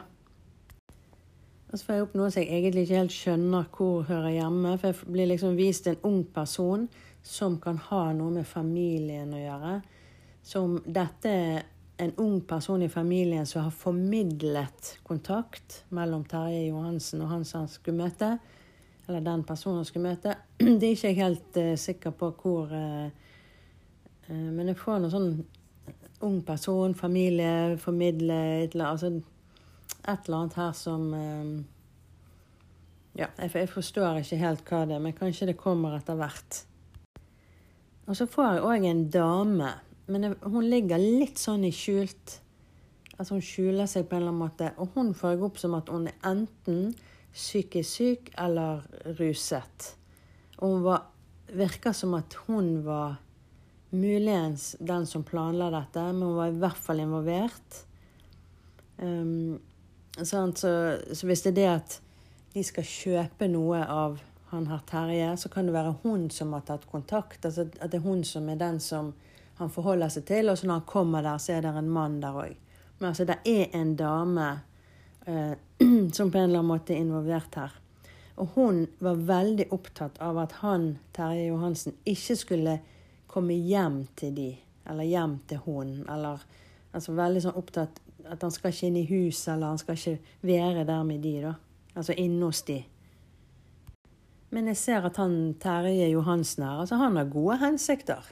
Og 1.67 1.79
så 1.79 1.85
får 1.85 1.93
jeg 1.93 2.05
opp 2.05 2.13
noe 2.15 2.31
som 2.31 2.43
jeg 2.43 2.55
egentlig 2.55 2.85
ikke 2.85 3.01
helt 3.01 3.15
skjønner 3.15 3.65
hvor 3.75 4.05
hører 4.07 4.29
hjemme. 4.37 4.77
For 4.79 4.87
jeg 4.87 5.11
blir 5.11 5.29
liksom 5.33 5.57
vist 5.59 5.87
en 5.91 5.99
ung 6.07 6.21
person 6.33 6.87
som 7.27 7.57
kan 7.59 7.79
ha 7.89 8.03
noe 8.15 8.37
med 8.39 8.47
familien 8.47 9.33
å 9.35 9.41
gjøre. 9.41 9.73
Som 10.47 10.77
dette 10.85 11.33
en 11.97 12.13
ung 12.15 12.41
person 12.41 12.81
i 12.81 12.89
familien 12.89 13.45
som 13.45 13.63
har 13.63 13.71
formidlet 13.71 14.99
kontakt 15.03 15.83
mellom 15.89 16.25
Terje 16.29 16.67
Johansen 16.67 17.23
og 17.25 17.31
han 17.31 17.45
som 17.45 17.63
han 17.63 17.71
skulle 17.71 18.03
møte. 18.03 18.37
Eller 19.07 19.23
den 19.25 19.43
personen 19.47 19.81
han 19.81 19.87
skulle 19.87 20.09
møte. 20.09 20.35
Det 20.79 20.83
er 20.83 20.91
ikke 20.91 21.07
jeg 21.07 21.21
helt 21.21 21.57
uh, 21.57 21.73
sikker 21.79 22.13
på 22.13 22.31
hvor 22.41 22.73
uh, 22.73 23.09
Men 24.27 24.67
jeg 24.67 24.77
får 24.77 24.99
noe 24.99 25.13
sånn 25.13 25.31
ung 26.27 26.41
person, 26.43 26.95
familie, 26.97 27.77
formidle 27.79 28.37
et 28.63 28.73
eller, 28.73 28.89
altså, 28.89 29.11
et 30.01 30.25
eller 30.25 30.37
annet 30.37 30.57
her 30.57 30.71
som 30.75 31.03
Ja, 33.17 33.29
jeg, 33.37 33.51
jeg 33.53 33.69
forstår 33.69 34.19
ikke 34.19 34.39
helt 34.41 34.65
hva 34.67 34.81
det 34.89 34.97
er, 34.97 35.03
men 35.05 35.15
kanskje 35.15 35.47
det 35.51 35.55
kommer 35.61 35.95
etter 35.95 36.17
hvert. 36.19 36.59
Og 38.07 38.17
så 38.17 38.27
får 38.29 38.49
jeg 38.49 38.65
òg 38.67 38.85
en 38.87 39.05
dame, 39.11 39.71
men 40.07 40.35
hun 40.41 40.67
ligger 40.69 41.01
litt 41.01 41.39
sånn 41.41 41.65
i 41.67 41.73
skjult. 41.75 42.39
Altså 43.17 43.35
hun 43.35 43.43
skjuler 43.43 43.89
seg 43.89 44.07
på 44.07 44.15
en 44.15 44.23
eller 44.23 44.33
annen 44.33 44.43
måte. 44.45 44.71
Og 44.79 44.95
hun 44.95 45.13
jeg 45.13 45.43
opp 45.43 45.59
som 45.59 45.75
at 45.77 45.89
hun 45.91 46.07
er 46.07 46.17
enten 46.27 46.91
psykisk 47.33 47.89
syk 47.89 48.31
eller 48.39 48.85
ruset. 49.19 49.91
Og 50.59 50.75
hun 50.75 50.85
var, 50.85 51.09
virker 51.53 51.95
som 51.97 52.15
at 52.17 52.37
hun 52.47 52.85
var 52.85 53.17
muligens 53.91 54.75
den 54.79 55.05
som 55.07 55.23
planla 55.23 55.69
dette, 55.71 56.01
men 56.13 56.27
hun 56.27 56.39
var 56.39 56.51
i 56.51 56.59
hvert 56.61 56.81
fall 56.87 57.03
involvert. 57.03 57.83
Um, 58.97 59.59
så, 60.17 60.47
så 60.57 61.27
hvis 61.29 61.43
det 61.45 61.53
er 61.53 61.59
det 61.59 61.69
at 61.75 61.99
de 62.55 62.63
skal 62.65 62.87
kjøpe 62.89 63.49
noe 63.51 63.83
av 63.85 64.17
han 64.49 64.69
har 64.71 64.83
Terje, 64.87 65.33
så 65.37 65.49
kan 65.51 65.67
det 65.67 65.75
være 65.75 65.97
hun 66.03 66.29
som 66.31 66.53
har 66.55 66.63
tatt 66.65 66.87
kontakt. 66.89 67.43
Altså 67.45 67.67
at 67.67 67.91
det 67.91 67.99
er 67.99 68.05
hun 68.05 68.23
som 68.25 68.47
er 68.49 68.59
den 68.59 68.79
som 68.79 69.11
han 69.57 69.73
forholder 69.73 70.11
seg 70.13 70.25
til. 70.29 70.49
Og 70.49 70.57
så 70.57 70.67
når 70.67 70.81
han 70.81 70.89
kommer 70.89 71.25
der, 71.25 71.41
så 71.41 71.57
er 71.57 71.65
det 71.65 71.73
en 71.77 71.89
mann 71.89 72.19
der 72.21 72.37
òg. 72.37 72.55
Men 72.99 73.09
altså, 73.09 73.25
det 73.29 73.39
er 73.45 73.73
en 73.77 73.95
dame 73.95 74.47
eh, 75.25 75.53
som 76.15 76.31
på 76.31 76.37
en 76.37 76.49
eller 76.49 76.59
annen 76.59 76.71
måte 76.71 76.95
er 76.95 77.03
involvert 77.03 77.59
her. 77.59 77.75
Og 78.37 78.53
hun 78.53 78.83
var 79.01 79.17
veldig 79.27 79.71
opptatt 79.73 80.19
av 80.21 80.37
at 80.37 80.59
han, 80.61 80.91
Terje 81.13 81.47
Johansen, 81.49 81.95
ikke 82.05 82.35
skulle 82.37 82.79
komme 83.27 83.53
hjem 83.53 84.03
til 84.17 84.35
de, 84.35 84.51
eller 84.89 85.09
hjem 85.09 85.39
til 85.49 85.63
hun, 85.65 85.95
eller 86.09 86.43
altså 86.93 87.15
veldig 87.17 87.41
sånn 87.47 87.57
opptatt 87.57 87.97
at 88.27 88.43
han 88.43 88.53
skal 88.53 88.73
ikke 88.73 88.89
inn 88.89 88.99
i 88.99 89.07
huset, 89.09 89.53
eller 89.55 89.73
han 89.73 89.81
skal 89.81 89.97
ikke 89.97 90.35
være 90.45 90.85
der 90.87 91.03
med 91.07 91.23
de, 91.23 91.33
da. 91.47 91.53
Altså 91.97 92.13
inne 92.13 92.45
hos 92.45 92.61
de. 92.67 92.77
Men 94.53 94.69
jeg 94.71 94.79
ser 94.79 95.05
at 95.07 95.17
han 95.19 95.55
Terje 95.59 96.09
Johansen 96.11 96.63
her, 96.63 96.83
altså 96.83 96.99
han 97.01 97.17
har 97.19 97.31
gode 97.31 97.57
hensikter. 97.63 98.29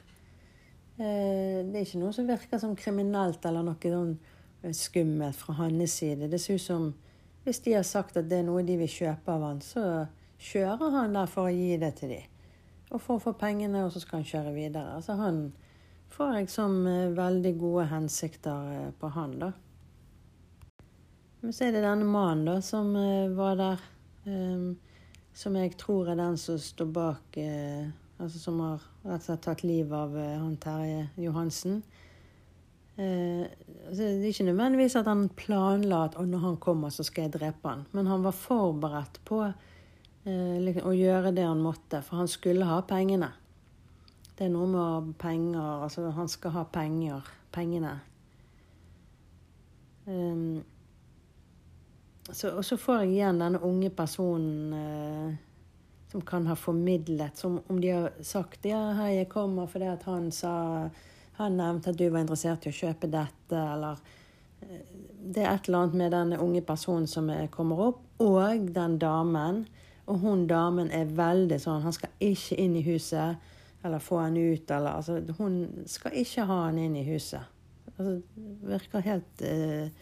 Eh, 0.96 1.60
det 1.68 1.76
er 1.76 1.84
ikke 1.84 2.00
noe 2.00 2.14
som 2.16 2.28
virker 2.28 2.60
som 2.60 2.76
kriminelt 2.78 3.44
eller 3.44 3.64
noe 3.66 3.90
sånn 3.92 4.14
eh, 4.62 4.72
skummelt 4.72 5.36
fra 5.36 5.58
hans 5.58 5.98
side. 5.98 6.30
Det 6.32 6.40
ser 6.40 6.56
ut 6.56 6.64
som 6.64 6.86
hvis 7.44 7.60
de 7.66 7.74
har 7.76 7.84
sagt 7.86 8.16
at 8.16 8.30
det 8.30 8.40
er 8.40 8.46
noe 8.46 8.64
de 8.66 8.78
vil 8.80 8.90
kjøpe 8.90 9.34
av 9.34 9.44
han, 9.44 9.60
så 9.62 10.06
kjører 10.40 10.94
han 10.96 11.12
der 11.14 11.28
for 11.30 11.50
å 11.50 11.52
gi 11.52 11.76
det 11.78 11.92
til 12.00 12.14
dem. 12.16 12.32
Og 12.90 13.02
for 13.02 13.18
å 13.18 13.22
få 13.22 13.34
pengene, 13.38 13.84
og 13.84 13.92
så 13.92 14.00
skal 14.02 14.22
han 14.22 14.30
kjøre 14.30 14.54
videre. 14.56 14.96
Altså 14.96 15.18
han 15.20 15.44
får 16.16 16.40
jeg 16.40 16.50
som 16.54 16.80
eh, 16.88 17.12
veldig 17.14 17.52
gode 17.60 17.86
hensikter 17.92 18.90
på 18.96 19.12
han, 19.18 19.36
da. 19.44 19.52
Men 21.42 21.52
så 21.54 21.68
er 21.68 21.76
det 21.76 21.84
denne 21.84 22.08
mannen, 22.08 22.48
da, 22.48 22.56
som 22.64 22.88
var 23.36 23.58
der. 23.60 23.82
Som 25.36 25.58
jeg 25.60 25.76
tror 25.78 26.08
er 26.10 26.18
den 26.18 26.38
som 26.40 26.56
står 26.58 26.88
bak 26.90 27.36
Altså 28.16 28.40
som 28.40 28.60
har 28.64 28.84
rett 29.04 29.20
og 29.20 29.26
slett 29.26 29.44
tatt 29.44 29.62
livet 29.66 29.92
av 29.96 30.16
eh, 30.16 30.36
han 30.40 30.56
Terje 30.60 31.08
Johansen. 31.20 31.82
Eh, 32.96 33.44
altså, 33.88 34.02
det 34.02 34.24
er 34.24 34.30
ikke 34.30 34.46
nødvendigvis 34.48 34.96
at 34.96 35.08
han 35.10 35.26
planla 35.36 36.06
at 36.06 36.16
når 36.16 36.44
han 36.46 36.56
kommer, 36.56 36.88
så 36.88 37.04
skal 37.04 37.26
jeg 37.26 37.34
drepe 37.36 37.68
han. 37.68 37.84
Men 37.92 38.08
han 38.08 38.24
var 38.24 38.32
forberedt 38.32 39.20
på 39.28 39.42
eh, 39.44 40.56
liksom, 40.64 40.86
å 40.88 40.94
gjøre 40.96 41.34
det 41.36 41.44
han 41.44 41.60
måtte, 41.60 42.00
for 42.06 42.22
han 42.22 42.30
skulle 42.32 42.68
ha 42.68 42.80
pengene. 42.88 43.34
Det 44.36 44.48
er 44.48 44.52
noe 44.52 44.68
med 44.68 45.12
penger 45.20 45.84
Altså, 45.84 46.10
han 46.12 46.28
skal 46.28 46.56
ha 46.56 46.64
penger. 46.72 47.28
Pengene. 47.52 47.94
Um, 50.06 50.62
så, 52.32 52.50
og 52.50 52.64
så 52.64 52.76
får 52.76 53.00
jeg 53.04 53.16
igjen 53.16 53.40
denne 53.40 53.60
unge 53.64 53.90
personen 53.94 54.74
eh, 54.76 55.45
som 56.16 56.22
kan 56.22 56.46
ha 56.46 56.56
formidlet, 56.56 57.36
som 57.36 57.60
om 57.66 57.80
de 57.80 57.90
har 57.90 58.12
sagt 58.24 58.64
ja, 58.64 58.78
hei, 58.96 59.18
jeg 59.18 59.28
kommer 59.28 59.66
fordi 59.68 59.90
at 59.92 60.06
han 60.08 60.30
sa 60.32 60.88
han 61.36 61.58
nevnte 61.58 61.92
at 61.92 61.98
du 62.00 62.06
var 62.08 62.22
interessert 62.22 62.64
i 62.64 62.70
å 62.72 62.76
kjøpe 62.76 63.10
dette, 63.12 63.52
eller 63.52 64.00
eh, 64.64 64.86
Det 65.20 65.42
er 65.42 65.50
et 65.50 65.68
eller 65.68 65.82
annet 65.82 65.98
med 66.00 66.14
den 66.16 66.32
unge 66.38 66.62
personen 66.64 67.04
som 67.06 67.28
kommer 67.52 67.82
opp, 67.90 68.00
og 68.22 68.72
den 68.72 68.96
damen. 68.98 69.66
Og 70.06 70.24
hun 70.24 70.46
damen 70.48 70.88
er 70.88 71.04
veldig 71.04 71.58
sånn 71.60 71.82
Han 71.82 71.92
skal 71.92 72.14
ikke 72.22 72.56
inn 72.62 72.76
i 72.78 72.84
huset 72.86 73.36
eller 73.84 74.00
få 74.00 74.22
han 74.22 74.36
ut, 74.36 74.70
eller 74.70 74.96
altså 74.96 75.20
Hun 75.36 75.84
skal 75.86 76.16
ikke 76.16 76.48
ha 76.48 76.62
han 76.64 76.78
inn 76.80 76.96
i 76.96 77.04
huset. 77.04 77.44
Altså, 77.92 78.22
virker 78.64 79.04
helt 79.04 79.44
eh, 79.44 79.92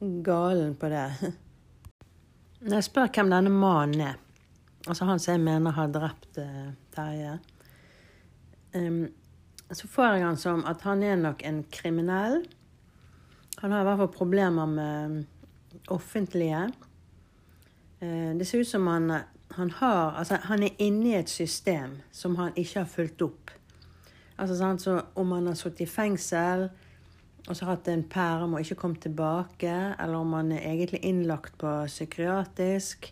galen 0.00 0.78
på 0.80 0.88
det. 0.88 1.08
Når 2.64 2.78
jeg 2.78 2.88
spør 2.88 3.12
hvem 3.12 3.36
denne 3.36 3.52
mannen 3.52 4.06
er, 4.08 4.20
altså 4.86 5.06
han 5.08 5.20
som 5.22 5.34
jeg 5.34 5.44
mener 5.44 5.74
har 5.76 5.90
drept 5.94 6.38
uh, 6.38 6.72
Terje, 6.94 7.38
um, 8.74 9.04
så 9.72 9.88
får 9.88 10.16
jeg 10.16 10.24
han 10.26 10.40
som 10.40 10.64
at 10.68 10.82
han 10.84 11.02
er 11.02 11.16
nok 11.16 11.44
en 11.48 11.62
kriminell. 11.72 12.42
Han 13.62 13.72
har 13.72 13.84
i 13.84 13.88
hvert 13.88 14.02
fall 14.02 14.12
problemer 14.16 14.66
med 14.66 15.24
offentlige. 15.88 16.66
Uh, 18.02 18.32
det 18.38 18.46
ser 18.46 18.60
ut 18.60 18.68
som 18.68 18.86
han, 18.86 19.10
han 19.56 19.74
har 19.78 20.18
Altså, 20.18 20.40
han 20.42 20.62
er 20.62 20.78
inne 20.78 21.12
i 21.12 21.18
et 21.20 21.30
system 21.30 22.00
som 22.12 22.36
han 22.36 22.52
ikke 22.56 22.82
har 22.82 22.90
fulgt 22.90 23.22
opp. 23.22 23.50
Altså, 24.38 24.56
sånn, 24.58 24.80
så 24.80 25.00
Om 25.14 25.36
han 25.36 25.46
har 25.46 25.54
sittet 25.58 25.86
i 25.86 25.90
fengsel 25.90 26.70
og 27.50 27.58
så 27.58 27.66
hatt 27.66 27.88
en 27.90 28.04
perm 28.06 28.54
og 28.54 28.62
ikke 28.62 28.78
kommet 28.78 29.02
tilbake, 29.02 29.72
eller 29.98 30.20
om 30.20 30.34
han 30.36 30.52
er 30.54 30.66
egentlig 30.70 31.00
innlagt 31.08 31.56
på 31.58 31.70
psykiatrisk. 31.90 33.08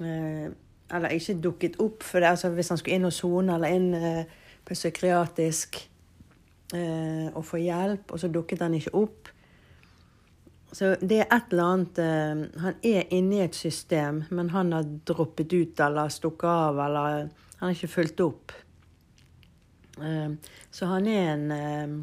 Eh, 0.00 0.52
eller 0.92 1.14
ikke 1.14 1.38
dukket 1.42 1.80
opp, 1.82 2.02
for 2.02 2.20
det, 2.20 2.32
altså 2.34 2.50
hvis 2.54 2.72
han 2.72 2.80
skulle 2.80 2.98
inn 2.98 3.08
og 3.08 3.14
sone 3.14 3.56
eller 3.56 3.76
inn 3.76 3.90
eh, 3.94 4.38
på 4.66 4.76
psykiatrisk 4.76 5.78
eh, 6.74 7.28
og 7.34 7.44
få 7.46 7.60
hjelp, 7.62 8.10
og 8.10 8.22
så 8.22 8.30
dukket 8.32 8.64
han 8.64 8.76
ikke 8.78 8.94
opp. 8.98 9.30
Så 10.72 10.92
det 11.02 11.24
er 11.24 11.32
et 11.34 11.50
eller 11.50 11.66
annet 11.66 11.98
eh, 11.98 12.42
Han 12.62 12.76
er 12.86 13.14
inne 13.14 13.40
i 13.40 13.44
et 13.44 13.58
system, 13.58 14.24
men 14.30 14.52
han 14.54 14.72
har 14.72 14.86
droppet 15.06 15.52
ut 15.52 15.80
eller 15.82 16.12
stukket 16.12 16.50
av, 16.50 16.78
eller 16.86 17.30
han 17.60 17.66
har 17.66 17.74
ikke 17.74 17.94
fulgt 17.94 18.22
opp. 18.24 18.54
Eh, 19.98 20.30
så 20.70 20.90
han 20.94 21.08
er 21.10 21.32
en 21.34 21.46
eh, 21.54 22.00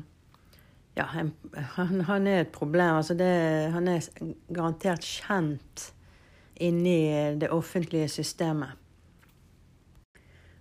ja, 0.97 1.05
han, 1.13 1.31
han, 2.01 2.27
er 2.27 2.41
et 2.41 2.51
problem. 2.51 2.97
Altså 2.97 3.13
det, 3.13 3.29
han 3.73 3.87
er 3.87 4.05
garantert 4.49 5.05
kjent 5.05 5.91
inni 6.59 7.35
det 7.39 7.49
offentlige 7.53 8.07
systemet. 8.09 8.75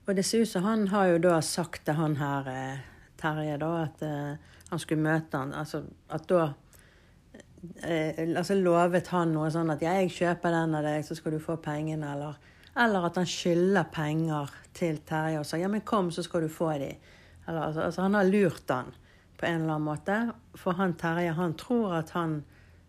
Og 0.07 0.15
det 0.15 0.25
ser 0.25 0.45
ut 0.45 0.51
som 0.51 0.63
han 0.63 0.87
har 0.93 1.09
jo 1.11 1.23
da 1.25 1.41
sagt 1.43 1.85
til 1.87 1.99
han 1.99 2.15
her 2.21 2.51
eh, 2.51 2.85
Terje 3.17 3.57
da, 3.59 3.71
at 3.81 4.03
uh, 4.05 4.59
han 4.69 4.81
skulle 4.83 5.03
møte 5.03 5.39
han, 5.41 5.55
altså 5.57 5.81
at 6.13 6.27
da 6.29 6.43
uh, 6.53 8.19
altså 8.27 8.59
lovet 8.61 9.09
han 9.09 9.33
noe 9.33 9.49
sånn 9.51 9.73
at 9.73 9.83
jeg 9.83 10.13
kjøper 10.13 10.53
den 10.53 10.77
av 10.77 10.85
deg, 10.85 11.01
så 11.07 11.17
skal 11.17 11.35
du 11.35 11.41
få 11.43 11.57
pengene, 11.65 12.13
eller, 12.13 12.37
eller 12.85 13.09
at 13.09 13.17
han 13.19 13.31
skylder 13.31 13.89
penger 13.89 14.53
til 14.77 15.01
Terje 15.09 15.41
og 15.41 15.49
sa 15.49 15.59
ja, 15.59 15.71
men 15.73 15.83
kom, 15.89 16.13
så 16.13 16.23
skal 16.27 16.45
du 16.45 16.53
få 16.53 16.75
de. 16.79 16.93
Eller, 17.47 17.63
altså, 17.71 17.87
altså, 17.89 18.05
han 18.05 18.19
har 18.21 18.29
lurt 18.29 18.71
han 18.71 18.93
på 19.41 19.49
en 19.49 19.63
eller 19.63 19.79
annen 19.79 19.89
måte. 19.89 20.19
For 20.61 20.77
han 20.77 20.95
Terje, 21.01 21.33
han 21.41 21.57
tror 21.59 21.97
at 22.03 22.13
han 22.17 22.43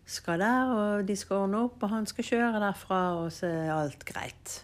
skal 0.08 0.40
der, 0.40 0.70
og 0.72 1.08
de 1.08 1.16
skal 1.16 1.44
ordne 1.44 1.60
opp, 1.66 1.82
og 1.84 1.92
han 1.92 2.08
skal 2.08 2.24
kjøre 2.24 2.62
derfra, 2.62 3.02
og 3.20 3.32
så 3.34 3.50
er 3.50 3.74
alt 3.74 4.06
greit. 4.08 4.54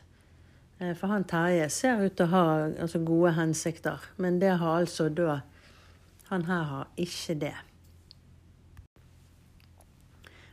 Eh, 0.80 0.94
for 0.96 1.12
han 1.12 1.26
Terje 1.28 1.68
ser 1.72 2.00
ut 2.00 2.16
til 2.16 2.26
å 2.26 2.32
ha 2.32 2.46
altså, 2.68 3.02
gode 3.04 3.34
hensikter, 3.36 4.08
men 4.16 4.40
det 4.42 4.56
har 4.62 4.80
altså 4.80 5.10
da 5.12 5.42
Han 6.30 6.46
her 6.48 6.62
har 6.64 6.86
ikke 6.96 7.34
det. 7.36 7.54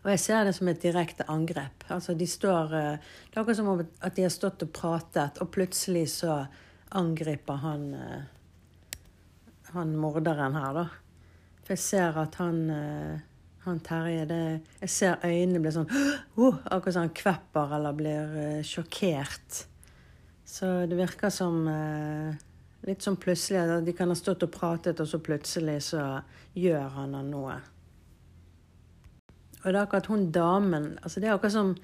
Og 0.03 0.09
jeg 0.11 0.19
ser 0.19 0.43
det 0.43 0.51
som 0.57 0.67
et 0.67 0.81
direkte 0.83 1.23
angrep. 1.31 1.85
Altså 1.87 2.13
de 2.13 2.27
står 2.27 2.73
eh, 2.75 2.97
Det 2.99 3.37
er 3.37 3.41
akkurat 3.41 3.57
som 3.57 3.69
om 3.71 3.79
at 3.79 4.15
de 4.15 4.25
har 4.27 4.33
stått 4.33 4.65
og 4.67 4.73
pratet, 4.75 5.39
og 5.39 5.49
plutselig 5.49 6.09
så 6.17 6.41
angriper 6.91 7.63
han 7.63 7.93
eh, 7.95 8.21
han 9.71 9.95
morderen 9.95 10.55
her, 10.59 10.73
da. 10.75 10.85
For 11.63 11.77
jeg 11.77 11.79
ser 11.79 12.17
at 12.19 12.35
han, 12.41 12.57
han 13.65 13.79
Terje 13.85 14.25
det, 14.25 14.43
Jeg 14.81 14.89
ser 14.89 15.25
øynene 15.25 15.61
bli 15.61 15.73
sånn 15.75 15.89
oh, 16.41 16.61
Akkurat 16.65 16.95
som 16.95 17.05
han 17.05 17.13
kvepper 17.15 17.75
eller 17.77 17.97
blir 17.97 18.33
uh, 18.37 18.63
sjokkert. 18.65 19.65
Så 20.45 20.71
det 20.89 20.97
virker 20.99 21.31
som 21.33 21.61
uh, 21.69 22.33
litt 22.87 23.05
sånn 23.05 23.19
plutselig 23.21 23.61
at 23.61 23.85
de 23.85 23.93
kan 23.95 24.09
ha 24.11 24.17
stått 24.17 24.47
og 24.47 24.53
pratet, 24.53 24.99
og 24.99 25.07
så 25.07 25.21
plutselig 25.23 25.77
så 25.91 26.05
gjør 26.57 26.89
han 26.97 27.15
noe. 27.29 27.59
Og 29.61 29.67
det 29.69 29.75
er 29.75 29.83
akkurat 29.83 30.09
hun 30.09 30.31
damen 30.33 30.95
altså 31.03 31.21
Det 31.21 31.29
er 31.29 31.35
akkurat 31.35 31.53
som 31.53 31.75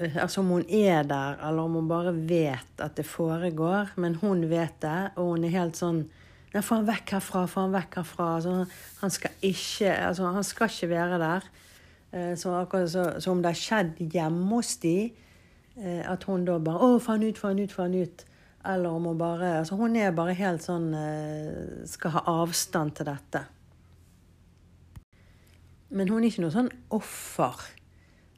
altså 0.00 0.40
om 0.40 0.54
hun 0.54 0.62
er 0.68 1.02
der, 1.04 1.36
eller 1.44 1.66
om 1.66 1.74
hun 1.76 1.88
bare 1.90 2.14
vet 2.14 2.80
at 2.80 2.96
det 2.96 3.04
foregår. 3.04 3.90
Men 4.00 4.14
hun 4.22 4.46
vet 4.48 4.78
det, 4.80 5.10
og 5.16 5.34
hun 5.34 5.44
er 5.44 5.52
helt 5.58 5.76
sånn 5.76 6.04
Nei, 6.50 6.62
få 6.66 6.80
han 6.80 6.88
vekk 6.88 7.12
herfra, 7.14 7.44
få 7.46 7.66
han 7.66 7.74
vekk 7.76 8.00
herfra. 8.00 8.28
Altså, 8.36 8.54
han 9.00 9.12
skal 9.14 9.44
ikke 9.46 9.92
altså, 9.94 10.30
han 10.34 10.46
skal 10.46 10.72
ikke 10.72 10.90
være 10.90 11.20
der. 11.22 11.50
Eh, 12.10 12.32
så 12.38 12.56
akkurat 12.58 12.90
så, 12.90 13.04
så 13.22 13.30
om 13.30 13.42
det 13.42 13.52
har 13.52 13.60
skjedd 13.60 14.00
hjemme 14.10 14.48
hos 14.56 14.74
de, 14.82 14.96
eh, 15.76 16.02
at 16.10 16.26
hun 16.26 16.44
da 16.44 16.58
bare 16.58 16.82
'Å, 16.82 16.98
få 16.98 17.14
han 17.14 17.28
ut, 17.28 17.38
få 17.38 17.52
han 17.52 17.62
ut, 17.62 17.72
få 17.72 17.86
han 17.86 17.94
ut'. 17.94 18.24
Eller 18.66 18.90
om 18.90 19.04
hun 19.04 19.18
bare 19.18 19.58
Altså, 19.58 19.76
hun 19.76 19.96
er 19.96 20.10
bare 20.12 20.34
helt 20.36 20.60
sånn 20.60 20.92
eh, 20.92 21.86
Skal 21.88 22.10
ha 22.10 22.20
avstand 22.42 22.92
til 22.98 23.06
dette. 23.08 23.44
Men 25.90 26.08
hun 26.08 26.22
er 26.22 26.28
ikke 26.28 26.44
noe 26.44 26.54
sånn 26.54 26.70
offer. 26.90 27.62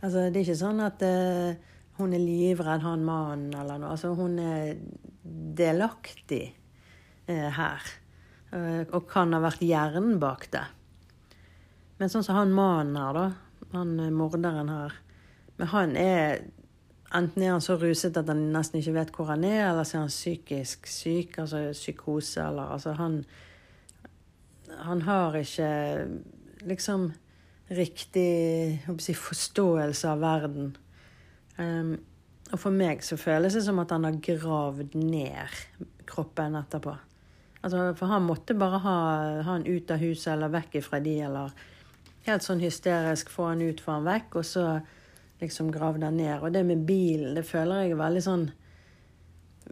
Altså, 0.03 0.29
det 0.31 0.41
er 0.41 0.45
ikke 0.47 0.57
sånn 0.57 0.81
at 0.81 1.03
uh, 1.05 1.53
hun 1.99 2.15
er 2.17 2.23
livredd 2.23 2.81
han 2.81 3.05
mannen 3.05 3.53
eller 3.53 3.83
noe. 3.83 3.91
Altså, 3.93 4.15
hun 4.17 4.39
er 4.41 4.79
delaktig 5.59 6.55
uh, 7.29 7.51
her. 7.53 7.91
Uh, 8.53 8.85
og 8.93 9.07
kan 9.09 9.33
ha 9.33 9.41
vært 9.41 9.65
hjernen 9.65 10.19
bak 10.21 10.51
det. 10.53 10.67
Men 12.01 12.11
sånn 12.13 12.25
som 12.27 12.37
han 12.37 12.53
mannen 12.55 12.99
her, 12.99 13.17
da. 13.17 13.69
Han 13.73 13.95
morderen 14.13 14.69
her. 14.73 14.99
Men 15.57 15.73
han 15.73 15.97
er 15.97 16.43
Enten 17.13 17.43
er 17.45 17.51
han 17.53 17.61
så 17.61 17.75
ruset 17.77 18.17
at 18.17 18.31
han 18.31 18.39
nesten 18.55 18.81
ikke 18.81 18.95
vet 18.95 19.11
hvor 19.13 19.27
han 19.29 19.43
er, 19.45 19.67
eller 19.67 19.85
så 19.85 19.99
er 19.99 20.05
han 20.07 20.13
psykisk 20.13 20.87
syk, 20.89 21.35
altså 21.43 21.59
psykose, 21.77 22.41
eller 22.41 22.73
altså 22.73 22.95
han 22.97 23.19
Han 24.79 25.03
har 25.03 25.37
ikke 25.37 26.09
liksom 26.65 27.11
riktig 27.71 28.81
si, 28.99 29.13
forståelse 29.13 30.09
av 30.09 30.23
verden. 30.25 30.73
Um, 31.59 31.99
og 32.53 32.59
for 32.61 32.73
meg 32.73 33.05
så 33.05 33.19
føles 33.21 33.53
det 33.57 33.65
som 33.67 33.81
at 33.83 33.93
han 33.93 34.05
har 34.09 34.17
gravd 34.25 34.97
ned 34.97 35.61
kroppen 36.09 36.57
etterpå. 36.57 36.97
Altså, 37.63 37.93
for 37.95 38.11
han 38.11 38.27
måtte 38.27 38.57
bare 38.59 38.81
ha 38.83 38.97
han 39.47 39.67
ut 39.67 39.91
av 39.95 40.03
huset 40.03 40.33
eller 40.35 40.51
vekk 40.51 40.81
ifra 40.81 40.99
de, 41.03 41.15
eller 41.29 41.53
helt 42.27 42.43
sånn 42.43 42.63
hysterisk 42.63 43.31
få 43.31 43.53
han 43.53 43.63
ut, 43.63 43.83
få 43.83 43.99
han 43.99 44.09
vekk, 44.09 44.41
og 44.41 44.47
så 44.47 44.65
liksom 45.43 45.71
gravde 45.75 46.07
han 46.07 46.19
ned. 46.19 46.43
Og 46.43 46.51
det 46.55 46.65
med 46.67 46.83
bilen, 46.87 47.37
det 47.39 47.47
føler 47.47 47.85
jeg 47.85 47.95
er 47.95 48.05
veldig 48.07 48.27
sånn 48.27 48.51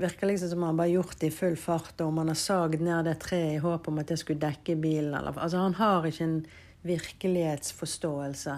Virker 0.00 0.28
liksom 0.30 0.52
som 0.52 0.62
han 0.62 0.76
bare 0.78 0.92
gjort 0.92 1.16
det 1.18 1.28
i 1.28 1.34
full 1.34 1.56
fart, 1.58 1.96
og 1.98 2.12
om 2.12 2.20
han 2.22 2.30
har 2.30 2.38
sagd 2.38 2.80
ned 2.80 3.08
det 3.08 3.16
treet 3.24 3.56
i 3.56 3.60
håp 3.60 3.88
om 3.90 3.98
at 3.98 4.12
det 4.12 4.20
skulle 4.20 4.40
dekke 4.40 4.76
bilen, 4.78 5.10
eller 5.18 5.34
Altså, 5.34 5.58
han 5.58 5.74
har 5.74 6.06
ikke 6.06 6.28
en 6.28 6.36
virkelighetsforståelse. 6.86 8.54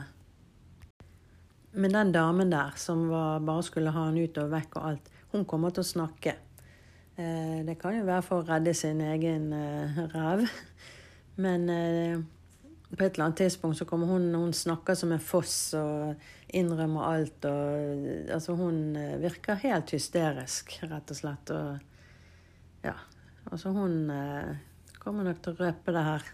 Men 1.73 1.97
den 1.97 2.12
damen 2.12 2.53
der 2.53 2.77
som 2.77 3.09
var, 3.09 3.41
bare 3.41 3.65
skulle 3.65 3.91
ha 3.91 4.05
han 4.11 4.21
ut 4.21 4.39
og 4.39 4.53
vekk 4.53 4.77
og 4.77 4.89
alt, 4.91 5.09
hun 5.33 5.49
kommer 5.49 5.73
til 5.73 5.83
å 5.83 5.89
snakke. 5.89 6.37
Eh, 7.16 7.61
det 7.66 7.76
kan 7.81 7.92
jo 7.99 8.07
være 8.09 8.25
for 8.25 8.40
å 8.40 8.47
redde 8.49 8.73
sin 8.76 9.02
egen 9.04 9.50
eh, 9.52 9.99
ræv. 10.14 10.47
Men 11.45 11.69
eh, 11.69 12.23
på 12.92 13.00
et 13.00 13.12
eller 13.12 13.26
annet 13.26 13.42
tidspunkt 13.45 13.78
så 13.78 13.87
kommer 13.88 14.09
hun 14.09 14.35
Hun 14.35 14.52
snakker 14.52 14.97
som 14.97 15.12
en 15.12 15.21
foss 15.21 15.75
og 15.76 16.14
innrømmer 16.49 17.09
alt. 17.09 17.49
Og, 17.49 18.07
altså 18.33 18.57
hun 18.57 18.97
virker 19.21 19.61
helt 19.64 19.92
hysterisk, 19.92 20.78
rett 20.88 21.12
og 21.12 21.19
slett. 21.19 21.52
Og 21.52 22.87
ja. 22.88 22.97
Altså 23.50 23.73
hun 23.76 24.09
kommer 25.02 25.26
nok 25.26 25.42
til 25.42 25.57
å 25.57 25.66
røpe 25.66 25.92
det 25.92 26.04
her. 26.07 26.28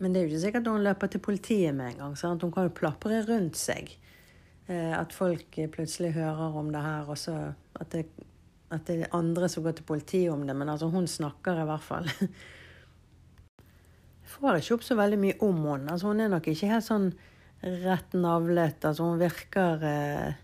Men 0.00 0.12
det 0.12 0.20
er 0.20 0.24
jo 0.24 0.32
ikke 0.32 0.44
sikkert 0.46 0.68
hun 0.70 0.84
løper 0.84 1.10
til 1.12 1.24
politiet 1.24 1.74
med 1.76 1.92
en 1.92 2.02
gang. 2.04 2.16
Sant? 2.16 2.44
Hun 2.44 2.52
kan 2.52 2.68
jo 2.68 2.76
plapre 2.76 3.20
rundt 3.28 3.58
seg. 3.60 3.90
At 4.70 5.12
folk 5.16 5.56
plutselig 5.74 6.12
hører 6.14 6.56
om 6.60 6.68
det 6.70 6.84
her, 6.84 7.08
og 7.10 7.18
så 7.18 7.34
at 7.80 7.90
det, 7.90 8.04
at 8.70 8.86
det 8.86 8.96
er 9.00 9.16
andre 9.16 9.48
som 9.50 9.64
går 9.64 9.78
til 9.78 9.86
politiet 9.88 10.32
om 10.32 10.46
det. 10.46 10.54
Men 10.56 10.68
altså, 10.72 10.90
hun 10.92 11.08
snakker 11.10 11.58
i 11.58 11.66
hvert 11.68 11.86
fall. 11.86 12.10
Jeg 14.30 14.36
får 14.36 14.60
ikke 14.60 14.76
opp 14.76 14.84
så 14.86 14.94
veldig 14.94 15.18
mye 15.18 15.38
om 15.42 15.64
henne. 15.66 15.90
Altså, 15.90 16.12
hun 16.12 16.22
er 16.22 16.30
nok 16.30 16.46
ikke 16.52 16.70
helt 16.70 16.86
sånn 16.86 17.08
rett 17.82 18.14
navlet. 18.14 18.78
Altså, 18.86 19.08
hun 19.08 19.18
virker 19.20 19.82
eh, 19.88 20.38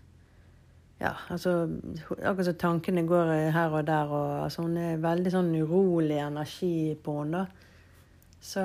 ja, 0.97 1.13
altså 1.29 1.53
Akkurat 2.17 2.49
som 2.49 2.57
tankene 2.59 3.05
går 3.07 3.31
her 3.55 3.71
og 3.71 3.87
der. 3.87 4.11
Og, 4.11 4.33
altså, 4.43 4.65
hun 4.67 4.75
er 4.81 4.99
veldig 5.03 5.33
sånn 5.33 5.53
urolig 5.61 6.19
energi 6.19 6.97
på 7.03 7.21
henne. 7.21 7.45
da. 7.45 7.63
Så 8.43 8.63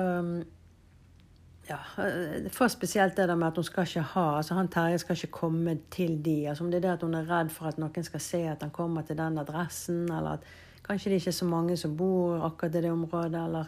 ja, 1.69 1.79
eh, 2.03 2.49
for 2.51 2.67
spesielt 2.67 3.15
det 3.17 3.27
der 3.29 3.35
med 3.35 3.47
at 3.47 3.57
hun 3.57 3.63
skal 3.63 3.87
ikke 3.87 4.01
ha 4.13 4.25
altså 4.37 4.53
Han 4.53 4.67
Terje 4.67 4.97
skal 4.97 5.15
ikke 5.15 5.31
komme 5.31 5.77
til 5.91 6.25
de. 6.25 6.49
altså 6.49 6.63
Om 6.63 6.71
det 6.71 6.77
er 6.77 6.87
det 6.87 6.93
at 6.93 7.03
hun 7.03 7.13
er 7.13 7.29
redd 7.29 7.49
for 7.49 7.65
at 7.71 7.77
noen 7.77 8.03
skal 8.03 8.19
se 8.19 8.41
at 8.51 8.61
han 8.61 8.71
kommer 8.71 9.01
til 9.01 9.17
den 9.17 9.37
adressen, 9.37 10.03
eller 10.11 10.39
at 10.39 10.39
kanskje 10.83 11.09
det 11.09 11.21
ikke 11.21 11.29
er 11.29 11.39
så 11.39 11.45
mange 11.45 11.77
som 11.77 11.97
bor 11.97 12.43
akkurat 12.45 12.75
i 12.75 12.81
det 12.81 12.91
området, 12.91 13.43
eller 13.45 13.65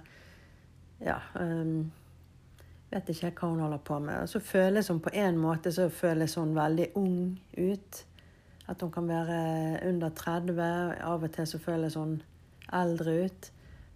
Ja. 1.01 1.17
Um, 1.35 1.91
vet 2.91 3.09
ikke 3.09 3.31
hva 3.35 3.49
hun 3.51 3.59
holder 3.59 3.81
på 3.83 3.99
med. 3.99 4.27
Så 4.27 4.39
føles 4.39 4.87
hun 4.87 5.01
på 5.03 5.11
en 5.13 5.37
måte 5.37 5.71
så 5.71 5.89
føles 5.89 6.35
hun 6.39 6.55
veldig 6.55 6.91
ung 6.95 7.39
ut. 7.57 8.05
At 8.67 8.81
hun 8.81 8.91
kan 8.91 9.07
være 9.07 9.79
under 9.89 10.09
30. 10.09 10.61
Av 11.03 11.23
og 11.23 11.31
til 11.31 11.47
så 11.47 11.59
føles 11.59 11.97
hun 11.99 12.21
eldre 12.73 13.25
ut. 13.25 13.51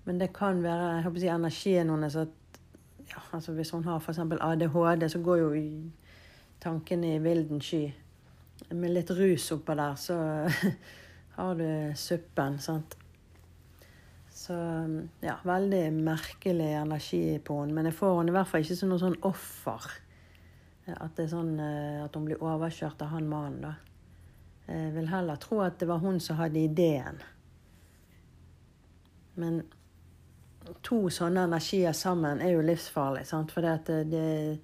Men 0.05 0.19
det 0.19 0.33
kan 0.33 0.63
være 0.63 0.91
jeg 0.95 1.05
håper 1.05 1.19
å 1.19 1.23
si, 1.23 1.31
energien 1.33 1.93
hennes 1.93 2.19
at 2.19 2.35
ja, 3.09 3.21
altså 3.31 3.53
Hvis 3.53 3.71
hun 3.71 3.83
har 3.83 3.99
f.eks. 3.99 4.19
ADHD, 4.19 5.09
så 5.09 5.19
går 5.19 5.37
jo 5.37 5.49
tankene 6.61 7.15
i 7.15 7.23
vilden 7.23 7.61
sky. 7.61 7.87
Med 8.75 8.93
litt 8.93 9.11
rus 9.15 9.51
oppå 9.55 9.75
der, 9.79 9.95
så 9.95 10.17
har 11.37 11.55
du 11.55 11.69
suppen, 11.95 12.59
sant. 12.59 12.97
Så 14.39 14.55
ja, 15.21 15.35
veldig 15.43 15.81
merkelig 15.93 16.69
energi 16.79 17.23
på 17.43 17.61
henne. 17.61 17.75
Men 17.75 17.89
jeg 17.89 17.97
får 17.97 18.17
henne 18.17 18.31
i 18.31 18.37
hvert 18.37 18.51
fall 18.51 18.63
ikke 18.63 18.77
som 18.79 18.91
noe 18.91 19.01
sånn 19.01 19.17
offer. 19.27 19.89
At, 20.89 21.11
det 21.17 21.25
er 21.27 21.33
sånn, 21.33 21.51
eh, 21.61 21.99
at 22.01 22.15
hun 22.17 22.25
blir 22.25 22.41
overkjørt 22.41 23.03
av 23.05 23.11
han 23.13 23.27
mannen, 23.29 23.67
da. 23.67 23.75
Jeg 24.69 24.93
vil 24.93 25.09
heller 25.09 25.37
tro 25.41 25.59
at 25.65 25.79
det 25.81 25.87
var 25.89 26.01
hun 26.01 26.19
som 26.21 26.37
hadde 26.37 26.61
ideen. 26.61 27.19
Men 29.39 29.63
to 30.85 31.07
sånne 31.13 31.45
energier 31.49 31.95
sammen 31.97 32.41
er 32.43 32.53
jo 32.55 32.65
livsfarlig. 32.65 33.25
Sant? 33.27 33.51
For 33.55 33.65
det, 33.65 33.97
det, 34.11 34.59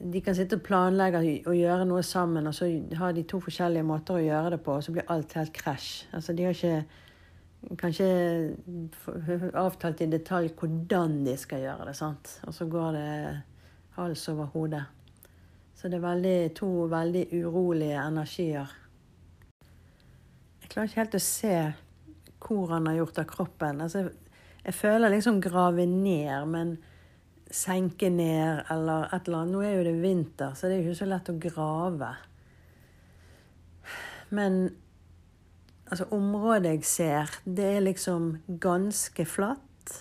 de 0.00 0.22
kan 0.24 0.36
sitte 0.36 0.58
og 0.58 0.66
planlegge 0.66 1.22
og 1.44 1.56
gjøre 1.56 1.86
noe 1.88 2.02
sammen, 2.06 2.46
og 2.46 2.56
så 2.56 2.68
har 2.98 3.14
de 3.16 3.24
to 3.28 3.40
forskjellige 3.44 3.86
måter 3.86 4.18
å 4.18 4.24
gjøre 4.24 4.54
det 4.56 4.60
på, 4.64 4.76
og 4.76 4.84
så 4.84 4.94
blir 4.94 5.10
alt 5.12 5.34
helt 5.38 5.54
krasj. 5.56 5.90
Altså, 6.16 6.36
de 6.36 6.46
har 6.46 6.56
ikke 6.56 6.84
kanskje 7.80 8.08
avtalt 9.56 10.02
i 10.04 10.10
detalj 10.12 10.52
hvordan 10.58 11.22
de 11.26 11.36
skal 11.40 11.64
gjøre 11.64 11.88
det. 11.88 11.96
sant? 11.96 12.38
Og 12.48 12.54
så 12.54 12.68
går 12.70 12.98
det 12.98 13.10
hals 13.96 14.28
over 14.32 14.50
hode. 14.54 14.82
Så 15.74 15.88
det 15.88 15.98
er 15.98 16.06
veldig, 16.06 16.38
to 16.56 16.68
veldig 16.90 17.24
urolige 17.32 18.00
energier. 18.00 18.76
Jeg 20.62 20.70
klarer 20.70 20.88
ikke 20.88 21.02
helt 21.02 21.18
å 21.18 21.24
se 21.24 21.56
hvor 22.44 22.72
han 22.74 22.88
har 22.88 22.98
gjort 22.98 23.20
av 23.22 23.26
kroppen. 23.28 23.80
Altså, 23.84 24.08
jeg 24.64 24.74
føler 24.74 25.12
liksom 25.12 25.42
grave 25.44 25.84
ned, 25.86 26.46
men 26.48 26.76
senke 27.52 28.08
ned 28.10 28.64
eller 28.72 29.10
et 29.12 29.28
eller 29.28 29.42
annet. 29.42 29.52
Nå 29.52 29.60
er 29.62 29.74
jo 29.76 29.84
det 29.86 29.98
vinter, 30.00 30.54
så 30.56 30.68
det 30.68 30.78
er 30.78 30.80
jo 30.80 30.94
ikke 30.94 31.02
så 31.02 31.10
lett 31.10 31.30
å 31.30 31.36
grave. 31.42 32.08
Men 34.34 34.58
altså, 35.90 36.08
området 36.16 36.72
jeg 36.78 36.88
ser, 36.88 37.38
det 37.44 37.70
er 37.76 37.84
liksom 37.84 38.30
ganske 38.62 39.26
flatt. 39.28 39.98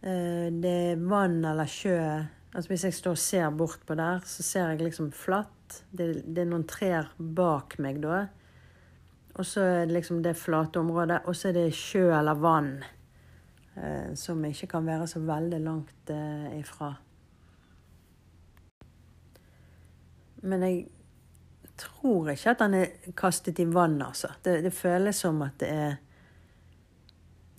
Eh, 0.00 0.48
det 0.50 0.76
er 0.94 1.02
vann 1.04 1.42
eller 1.44 1.68
sjø. 1.68 2.00
Altså 2.50 2.72
Hvis 2.72 2.86
jeg 2.88 2.96
står 2.96 3.18
og 3.18 3.22
ser 3.22 3.50
bort 3.54 3.84
på 3.86 3.94
der, 3.98 4.24
så 4.26 4.42
ser 4.42 4.72
jeg 4.72 4.86
liksom 4.88 5.12
flatt. 5.14 5.82
Det, 5.92 6.24
det 6.24 6.42
er 6.42 6.48
noen 6.50 6.64
trær 6.66 7.12
bak 7.18 7.76
meg 7.78 8.00
da. 8.02 8.24
Og 9.36 9.46
så 9.46 9.62
er 9.62 9.84
det 9.84 10.00
liksom 10.00 10.24
det 10.24 10.34
flate 10.40 10.80
området. 10.80 11.20
Og 11.28 11.36
så 11.36 11.52
er 11.52 11.60
det 11.60 11.76
sjø 11.76 12.08
eller 12.08 12.40
vann 12.40 12.72
som 14.14 14.44
ikke 14.44 14.66
kan 14.74 14.86
være 14.86 15.06
så 15.08 15.20
veldig 15.24 15.60
langt 15.64 16.10
eh, 16.12 16.58
ifra. 16.58 16.90
Men 20.42 20.64
jeg 20.64 20.86
tror 21.80 22.30
ikke 22.32 22.54
at 22.54 22.64
han 22.64 22.76
er 22.76 23.14
kastet 23.16 23.60
i 23.60 23.68
vann, 23.68 24.00
altså. 24.02 24.32
Det, 24.42 24.60
det, 24.64 24.72
føles 24.74 25.20
som 25.24 25.40
at 25.44 25.58
det 25.60 25.70
er 25.70 25.98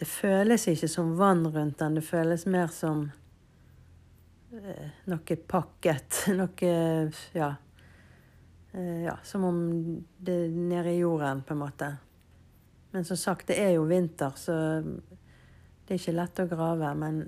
Det 0.02 0.08
føles 0.10 0.68
ikke 0.68 0.88
som 0.90 1.12
vann 1.18 1.46
rundt 1.48 1.78
den, 1.80 1.96
det 2.00 2.04
føles 2.04 2.48
mer 2.50 2.72
som 2.74 3.04
eh, 4.54 4.88
noe 5.06 5.36
pakket. 5.48 6.24
Noe 6.40 6.72
Ja. 7.38 7.52
Eh, 8.72 9.04
ja, 9.04 9.18
som 9.24 9.44
om 9.46 9.60
det 10.18 10.38
er 10.46 10.56
nede 10.56 10.96
i 10.96 11.04
jorden, 11.04 11.44
på 11.46 11.54
en 11.54 11.62
måte. 11.62 11.92
Men 12.92 13.06
som 13.06 13.18
sagt, 13.18 13.48
det 13.48 13.60
er 13.62 13.76
jo 13.76 13.86
vinter, 13.86 14.34
så 14.36 14.56
det 15.88 15.96
er 15.96 16.02
ikke 16.02 16.17
lett 16.17 16.41
å 16.44 16.48
grave, 16.52 16.94
men 16.96 17.22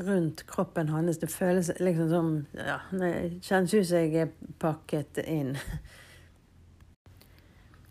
rundt 0.00 0.46
kroppen 0.46 0.88
hans. 0.88 1.18
Det 1.18 1.30
føles 1.32 1.70
liksom 1.80 2.08
som 2.10 2.28
ja, 2.56 2.78
Det 2.90 3.40
kjennes 3.44 3.74
ut 3.74 3.88
som 3.88 3.98
jeg 3.98 4.14
er 4.26 4.30
pakket 4.58 5.22
inn. 5.26 5.56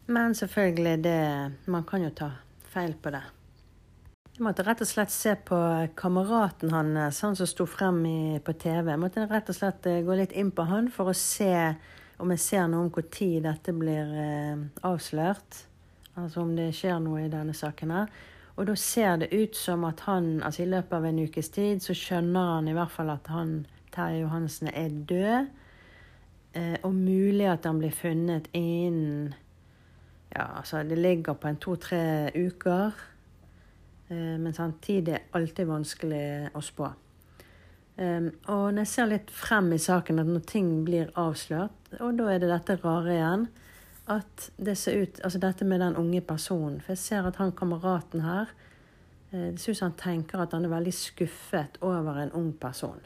Men 0.10 0.36
selvfølgelig, 0.36 1.04
det 1.04 1.52
Man 1.66 1.84
kan 1.84 2.04
jo 2.04 2.10
ta 2.10 2.32
feil 2.74 2.96
på 3.02 3.12
det. 3.14 3.22
Jeg 4.40 4.46
måtte 4.46 4.64
rett 4.64 4.82
og 4.82 4.88
slett 4.88 5.12
se 5.12 5.34
på 5.36 5.58
kameraten 6.00 6.72
hans, 6.72 7.22
han 7.22 7.36
som 7.36 7.48
sto 7.50 7.66
frem 7.68 7.98
i, 8.08 8.40
på 8.40 8.54
TV. 8.54 8.94
Jeg 8.94 9.02
måtte 9.02 9.26
rett 9.28 9.50
og 9.52 9.58
slett 9.58 9.86
eh, 9.90 10.00
gå 10.06 10.16
litt 10.16 10.32
inn 10.32 10.54
på 10.56 10.64
han 10.70 10.88
for 10.96 11.12
å 11.12 11.18
se 11.18 11.52
om 12.20 12.32
jeg 12.32 12.40
ser 12.40 12.70
noe 12.72 12.88
om 12.88 13.10
tid 13.12 13.44
dette 13.44 13.74
blir 13.76 14.14
eh, 14.16 14.62
avslørt. 14.88 15.66
Altså 16.16 16.46
om 16.46 16.56
det 16.56 16.72
skjer 16.78 17.02
noe 17.04 17.26
i 17.26 17.32
denne 17.32 17.54
saken 17.56 17.92
her. 17.92 18.08
Og 18.60 18.68
da 18.68 18.76
ser 18.76 19.22
det 19.22 19.30
ut 19.32 19.56
som 19.56 19.86
at 19.88 20.02
han, 20.04 20.42
altså 20.44 20.66
i 20.66 20.70
løpet 20.70 20.98
av 20.98 21.06
en 21.08 21.22
ukes 21.24 21.50
tid, 21.56 21.80
så 21.80 21.96
skjønner 21.96 22.56
han 22.58 22.68
i 22.68 22.76
hvert 22.76 22.92
fall 22.92 23.12
at 23.14 23.30
han, 23.32 23.62
Terje 23.96 24.26
Johansen, 24.26 24.68
er 24.68 24.98
død. 25.08 25.48
Eh, 26.60 26.76
og 26.84 26.92
mulig 26.98 27.48
at 27.48 27.64
han 27.70 27.80
blir 27.80 27.94
funnet 27.96 28.50
innen 28.58 29.36
Ja, 30.30 30.60
altså 30.60 30.84
det 30.86 30.98
ligger 30.98 31.34
på 31.34 31.48
en 31.48 31.58
to-tre 31.58 32.30
uker. 32.36 32.92
Eh, 34.10 34.36
men 34.38 34.54
samtidig 34.54 35.16
er 35.16 35.30
alltid 35.34 35.70
vanskelig 35.70 36.52
å 36.54 36.62
spå. 36.62 36.92
Um, 38.00 38.30
og 38.48 38.70
når 38.72 38.86
jeg 38.86 38.92
ser 38.94 39.08
litt 39.12 39.32
frem 39.36 39.74
i 39.76 39.80
saken, 39.82 40.22
at 40.22 40.30
når 40.30 40.44
ting 40.48 40.68
blir 40.88 41.10
avslørt, 41.20 41.74
og 42.00 42.14
da 42.16 42.30
er 42.32 42.40
det 42.40 42.48
dette 42.48 42.78
rare 42.80 43.12
igjen 43.12 43.50
at 44.10 44.50
det 44.58 44.76
ser 44.78 45.04
ut 45.04 45.20
Altså 45.24 45.40
dette 45.42 45.66
med 45.66 45.82
den 45.82 45.98
unge 46.00 46.22
personen. 46.22 46.80
For 46.82 46.96
jeg 46.96 47.04
ser 47.04 47.28
at 47.30 47.40
han 47.42 47.54
kameraten 47.56 48.24
her 48.26 48.52
eh, 49.32 49.52
Det 49.54 49.60
ser 49.60 49.72
ut 49.72 49.78
som 49.78 49.92
han 49.92 50.00
tenker 50.00 50.44
at 50.44 50.56
han 50.56 50.66
er 50.66 50.74
veldig 50.74 50.94
skuffet 50.94 51.78
over 51.82 52.22
en 52.24 52.32
ung 52.32 52.54
person. 52.54 53.00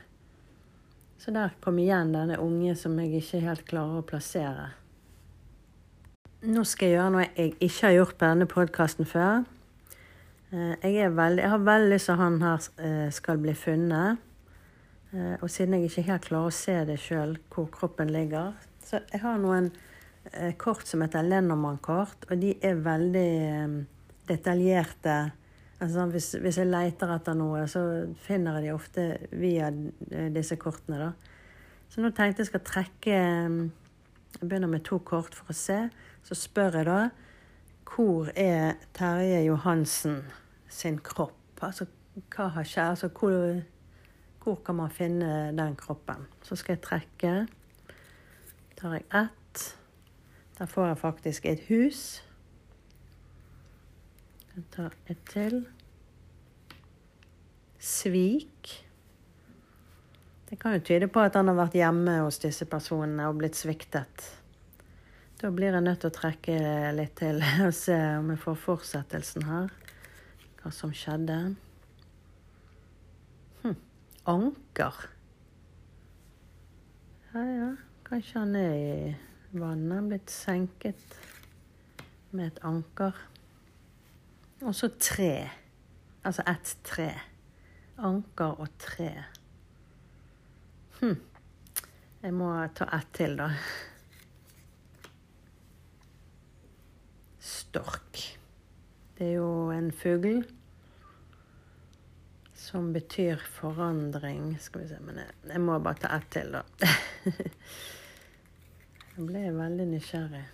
Så 1.17 1.31
der 1.31 1.55
kom 1.63 1.79
igjen 1.79 2.13
denne 2.15 2.39
unge 2.39 2.75
som 2.75 2.97
jeg 2.99 3.21
ikke 3.21 3.43
helt 3.43 3.65
klarer 3.67 4.01
å 4.01 4.07
plassere. 4.07 4.71
Nå 6.43 6.65
skal 6.67 6.89
jeg 6.89 6.97
gjøre 6.97 7.11
noe 7.13 7.27
jeg 7.29 7.53
ikke 7.63 7.85
har 7.87 7.93
gjort 7.95 8.17
på 8.17 8.27
denne 8.27 8.47
podkasten 8.51 9.07
før. 9.07 9.45
Eh, 10.51 10.75
jeg, 10.83 11.15
veldig, 11.15 11.43
jeg, 11.43 11.53
har 11.55 11.63
veldig 11.63 11.93
lyst 11.95 12.09
til 12.09 12.15
at 12.15 12.23
han 12.23 12.41
her 12.43 12.67
eh, 12.83 13.09
skal 13.15 13.39
bli 13.43 13.55
funnet. 13.55 14.29
Og 15.13 15.49
siden 15.51 15.75
jeg 15.75 15.91
ikke 15.91 16.01
helt 16.07 16.23
klarer 16.25 16.49
å 16.49 16.53
se 16.57 16.73
det 16.89 16.95
sjøl, 16.97 17.35
hvor 17.53 17.67
kroppen 17.69 18.09
ligger, 18.09 18.55
så 18.81 19.03
jeg 19.11 19.21
har 19.21 19.35
noen 19.37 19.67
kort 20.57 20.87
som 20.87 21.03
heter 21.03 21.25
Lennormann-kort, 21.25 22.27
og 22.29 22.41
de 22.41 22.53
er 22.63 22.79
veldig 22.81 23.29
eh, 23.43 23.73
detaljerte. 24.29 25.17
Altså, 25.83 26.05
hvis, 26.13 26.31
hvis, 26.39 26.57
jeg 26.61 26.69
leter 26.71 27.11
etter 27.15 27.35
noe, 27.37 27.65
så 27.67 27.83
finner 28.23 28.57
jeg 28.57 28.67
de 28.67 28.73
ofte 28.73 29.07
via 29.35 29.69
eh, 29.69 30.29
disse 30.33 30.57
kortene. 30.61 31.01
Da. 31.01 31.11
Så 31.91 32.01
nå 32.01 32.13
tenkte 32.15 32.41
jeg 32.41 32.49
skal 32.49 32.63
trekke 32.65 33.17
Jeg 34.33 34.47
begynner 34.49 34.71
med 34.71 34.81
to 34.87 34.97
kort 35.05 35.35
for 35.35 35.51
å 35.53 35.57
se. 35.57 35.77
Så 36.25 36.37
spør 36.39 36.79
jeg 36.79 36.89
da 36.89 37.01
hvor 37.93 38.31
er 38.39 38.79
Terje 38.97 39.43
Johansen 39.45 40.23
sin 40.71 40.97
kropp? 41.03 41.59
Altså 41.61 41.85
hva 42.33 42.47
har 42.55 42.65
skjedd? 42.65 42.95
Altså, 42.95 43.09
hvor, 43.13 43.61
hvor 44.41 44.57
kan 44.65 44.79
man 44.79 44.89
finne 44.89 45.51
den 45.53 45.75
kroppen? 45.77 46.25
Så 46.41 46.57
skal 46.57 46.77
jeg 46.77 46.85
trekke. 46.87 47.35
tar 48.79 48.97
jeg 48.97 49.05
ett. 49.13 49.42
Da 50.57 50.67
får 50.69 50.87
jeg 50.87 50.97
faktisk 51.01 51.45
et 51.49 51.63
hus. 51.69 52.01
Jeg 54.53 54.63
tar 54.75 54.93
et 55.09 55.21
til. 55.29 55.63
Svik. 57.79 58.69
Det 60.49 60.59
kan 60.61 60.75
jo 60.77 60.83
tyde 60.85 61.09
på 61.09 61.23
at 61.25 61.33
han 61.35 61.49
har 61.49 61.57
vært 61.57 61.79
hjemme 61.79 62.19
hos 62.21 62.37
disse 62.43 62.67
personene 62.69 63.25
og 63.25 63.39
blitt 63.41 63.57
sviktet. 63.57 64.27
Da 65.41 65.49
blir 65.51 65.73
jeg 65.73 65.83
nødt 65.83 66.03
til 66.03 66.11
å 66.11 66.15
trekke 66.15 66.59
litt 66.93 67.17
til 67.17 67.41
og 67.65 67.73
se 67.73 67.97
om 68.19 68.29
jeg 68.29 68.43
får 68.45 68.61
fortsettelsen 68.61 69.49
her. 69.49 69.73
Hva 70.61 70.69
som 70.71 70.93
skjedde. 70.95 71.39
Hm. 73.63 73.75
Anker. 74.29 75.01
Ja, 77.33 77.43
ja. 77.49 77.69
Kanskje 78.05 78.43
han 78.43 78.55
er 78.61 78.73
i 78.77 79.13
Vannet 79.53 79.99
er 79.99 80.05
blitt 80.07 80.31
senket 80.33 81.17
med 82.33 82.47
et 82.47 82.59
anker. 82.65 83.13
Og 84.65 84.73
så 84.73 84.89
tre. 84.97 85.49
Altså 86.25 86.41
ett 86.49 86.71
tre. 86.87 87.11
Anker 88.01 88.57
og 88.63 88.73
tre. 88.81 89.11
Hm. 90.99 91.19
Jeg 92.23 92.33
må 92.33 92.49
ta 92.73 92.89
ett 92.97 93.13
til, 93.13 93.37
da. 93.37 93.51
Stork. 97.37 98.25
Det 99.13 99.27
er 99.27 99.35
jo 99.35 99.69
en 99.69 99.91
fugl 99.93 100.41
som 102.57 102.89
betyr 102.95 103.43
forandring. 103.59 104.55
Skal 104.57 104.81
vi 104.87 104.95
se, 104.95 105.03
men 105.05 105.21
jeg, 105.21 105.43
jeg 105.51 105.61
må 105.61 105.77
bare 105.77 106.07
ta 106.07 106.17
ett 106.17 106.31
til, 106.33 106.57
da. 106.57 106.63
Jeg 109.13 109.27
ble 109.29 109.41
veldig 109.53 109.85
nysgjerrig. 109.91 110.45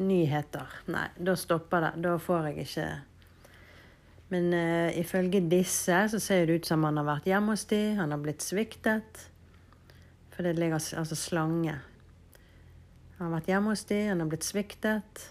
Nyheter. 0.00 0.76
Nei, 0.88 1.10
da 1.20 1.34
stopper 1.36 1.82
det. 1.84 1.90
Da 2.00 2.14
får 2.16 2.46
jeg 2.48 2.64
ikke 2.64 2.86
Men 4.32 4.46
uh, 4.56 4.88
ifølge 4.96 5.42
disse 5.44 5.98
så 6.08 6.18
ser 6.18 6.46
det 6.46 6.54
ut 6.56 6.66
som 6.70 6.86
han 6.88 6.96
har 6.96 7.04
vært 7.04 7.28
hjemme 7.28 7.52
hos 7.52 7.66
de, 7.68 7.80
han 7.98 8.14
har 8.14 8.22
blitt 8.22 8.40
sviktet. 8.40 9.26
For 10.32 10.40
det 10.40 10.54
ligger 10.56 10.80
altså 10.80 11.18
slange. 11.20 11.76
Han 13.18 13.26
har 13.26 13.34
vært 13.34 13.52
hjemme 13.52 13.74
hos 13.74 13.84
de, 13.92 14.00
han 14.08 14.24
har 14.24 14.30
blitt 14.32 14.48
sviktet. 14.48 15.28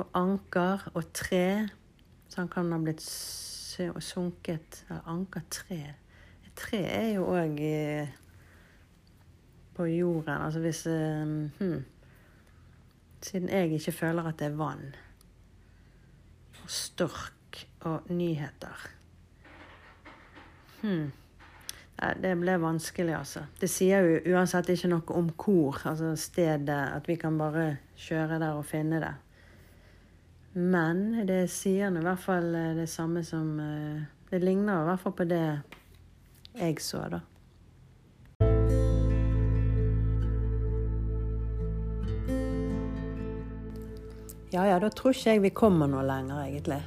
Og 0.00 0.08
anker 0.16 0.88
og 0.94 1.12
tre. 1.12 1.68
Så 2.32 2.40
han 2.40 2.48
kan 2.48 2.72
ha 2.72 2.80
blitt 2.80 3.04
sunket 3.04 4.86
Anker 5.04 5.44
tre. 5.52 5.82
Tre 6.56 6.80
er 6.88 7.10
jo 7.18 7.28
òg 7.28 7.60
på 9.76 9.86
jorden. 9.90 10.42
Altså 10.42 10.62
hvis 10.64 10.86
um, 10.86 11.50
hmm, 11.58 11.84
Siden 13.20 13.48
jeg 13.48 13.72
ikke 13.72 13.92
føler 13.92 14.28
at 14.28 14.38
det 14.38 14.50
er 14.50 14.58
vann. 14.58 14.94
Og 16.62 16.70
stork 16.70 17.66
og 17.80 18.10
nyheter. 18.12 18.88
Hmm. 20.82 21.12
Det 21.96 22.34
ble 22.36 22.58
vanskelig, 22.60 23.14
altså. 23.16 23.46
Det 23.60 23.70
sier 23.72 24.04
jo 24.04 24.34
uansett 24.36 24.68
ikke 24.68 24.90
noe 24.92 25.16
om 25.16 25.30
hvor, 25.32 25.78
altså 25.88 26.12
stedet, 26.20 26.68
at 26.68 27.08
vi 27.08 27.16
kan 27.16 27.38
bare 27.40 27.78
kjøre 27.96 28.36
der 28.42 28.58
og 28.58 28.66
finne 28.68 29.00
det. 29.00 29.14
Men 30.56 31.26
det 31.28 31.46
sier 31.52 31.92
i 31.92 32.04
hvert 32.04 32.20
fall 32.20 32.52
eh, 32.56 32.74
det 32.76 32.86
samme 32.88 33.20
som 33.24 33.58
eh, 33.60 34.04
Det 34.30 34.38
ligner 34.40 34.80
i 34.80 34.86
hvert 34.88 35.02
fall 35.02 35.12
på 35.12 35.26
det 35.28 35.42
jeg 36.56 36.78
så, 36.80 37.02
da. 37.12 37.20
Ja 44.56 44.64
ja, 44.70 44.76
da 44.80 44.88
tror 44.88 45.12
ikke 45.12 45.34
jeg 45.34 45.42
vi 45.44 45.52
kommer 45.52 45.90
noe 45.90 46.00
lenger, 46.06 46.46
egentlig. 46.46 46.80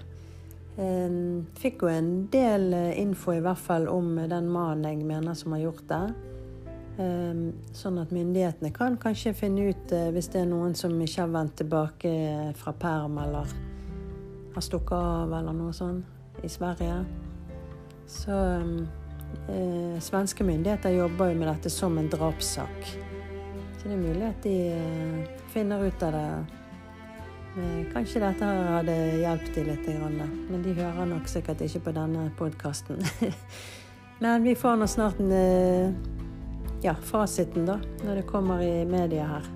Fikk 1.60 1.84
jo 1.84 1.92
en 1.92 2.10
del 2.34 2.72
eh, 2.74 2.98
info 3.02 3.36
i 3.36 3.44
hvert 3.46 3.62
fall 3.62 3.86
om 3.92 4.16
den 4.32 4.48
mannen 4.50 4.88
jeg 4.88 5.06
mener 5.06 5.38
som 5.38 5.54
har 5.54 5.68
gjort 5.68 5.86
det. 5.92 6.04
Sånn 7.80 8.00
at 8.02 8.10
myndighetene 8.12 8.74
kan 8.76 8.98
kanskje 9.00 9.36
finne 9.38 9.70
ut 9.70 9.94
eh, 9.96 10.10
hvis 10.16 10.32
det 10.34 10.42
er 10.42 10.50
noen 10.50 10.74
som 10.76 10.98
ikke 11.00 11.22
har 11.22 11.32
vendt 11.32 11.56
tilbake 11.62 12.12
fra 12.60 12.74
perm 12.76 13.22
eller 13.22 13.54
har 14.56 14.66
stukket 14.66 14.98
av 14.98 15.36
eller 15.38 15.56
noe 15.56 15.76
sånt 15.76 16.44
i 16.44 16.52
Sverige. 16.52 16.98
Så 18.10 18.36
eh, 19.48 19.96
svenske 20.04 20.48
myndigheter 20.48 20.98
jobber 20.98 21.32
jo 21.32 21.40
med 21.40 21.54
dette 21.54 21.72
som 21.72 22.02
en 22.02 22.12
drapssak. 22.12 22.96
Så 23.78 23.86
det 23.86 23.96
er 23.96 24.08
mulig 24.08 24.32
at 24.34 24.48
de 24.48 24.56
eh, 24.74 25.44
finner 25.54 25.86
ut 25.86 26.08
av 26.10 26.18
det 26.18 26.30
Eh, 26.32 26.59
kanskje 27.94 28.22
dette 28.24 28.46
hadde 28.46 28.96
hjulpet 29.22 29.56
de 29.56 29.64
litt, 29.68 29.88
men 30.50 30.64
de 30.64 30.74
hører 30.78 31.10
nok 31.10 31.28
sikkert 31.28 31.62
ikke 31.66 31.82
på 31.90 31.96
denne 31.98 32.30
podkasten. 32.38 33.02
Men 34.20 34.44
vi 34.44 34.52
får 34.56 34.76
nå 34.76 34.88
snart 34.88 35.20
en, 35.24 35.32
eh, 35.32 35.94
ja, 36.84 36.92
fasiten, 36.96 37.64
da, 37.66 37.78
når 38.04 38.16
det 38.16 38.26
kommer 38.28 38.60
i 38.60 38.86
media 38.86 39.28
her. 39.30 39.48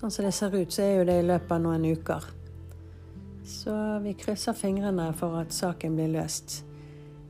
Sånn 0.00 0.10
som 0.10 0.24
det 0.24 0.34
ser 0.34 0.58
ut, 0.58 0.72
så 0.74 0.82
er 0.82 0.94
jo 0.96 1.06
det 1.06 1.20
i 1.22 1.26
løpet 1.30 1.54
av 1.54 1.62
noen 1.62 1.86
uker. 1.86 2.26
Så 3.46 3.74
vi 4.02 4.18
krysser 4.18 4.58
fingrene 4.58 5.12
for 5.14 5.38
at 5.38 5.54
saken 5.54 5.94
blir 5.94 6.10
løst. 6.18 6.64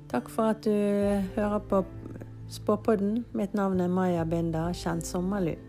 Takk 0.08 0.30
for 0.32 0.42
at 0.54 0.64
du 0.64 0.72
hører 1.36 1.58
på 1.68 1.84
Spåpodden. 2.48 3.26
Mitt 3.36 3.54
navn 3.54 3.80
er 3.80 3.88
Maja 3.92 4.24
Binder, 4.24 4.72
kjent 4.72 5.04
som 5.04 5.28
Malu. 5.28 5.67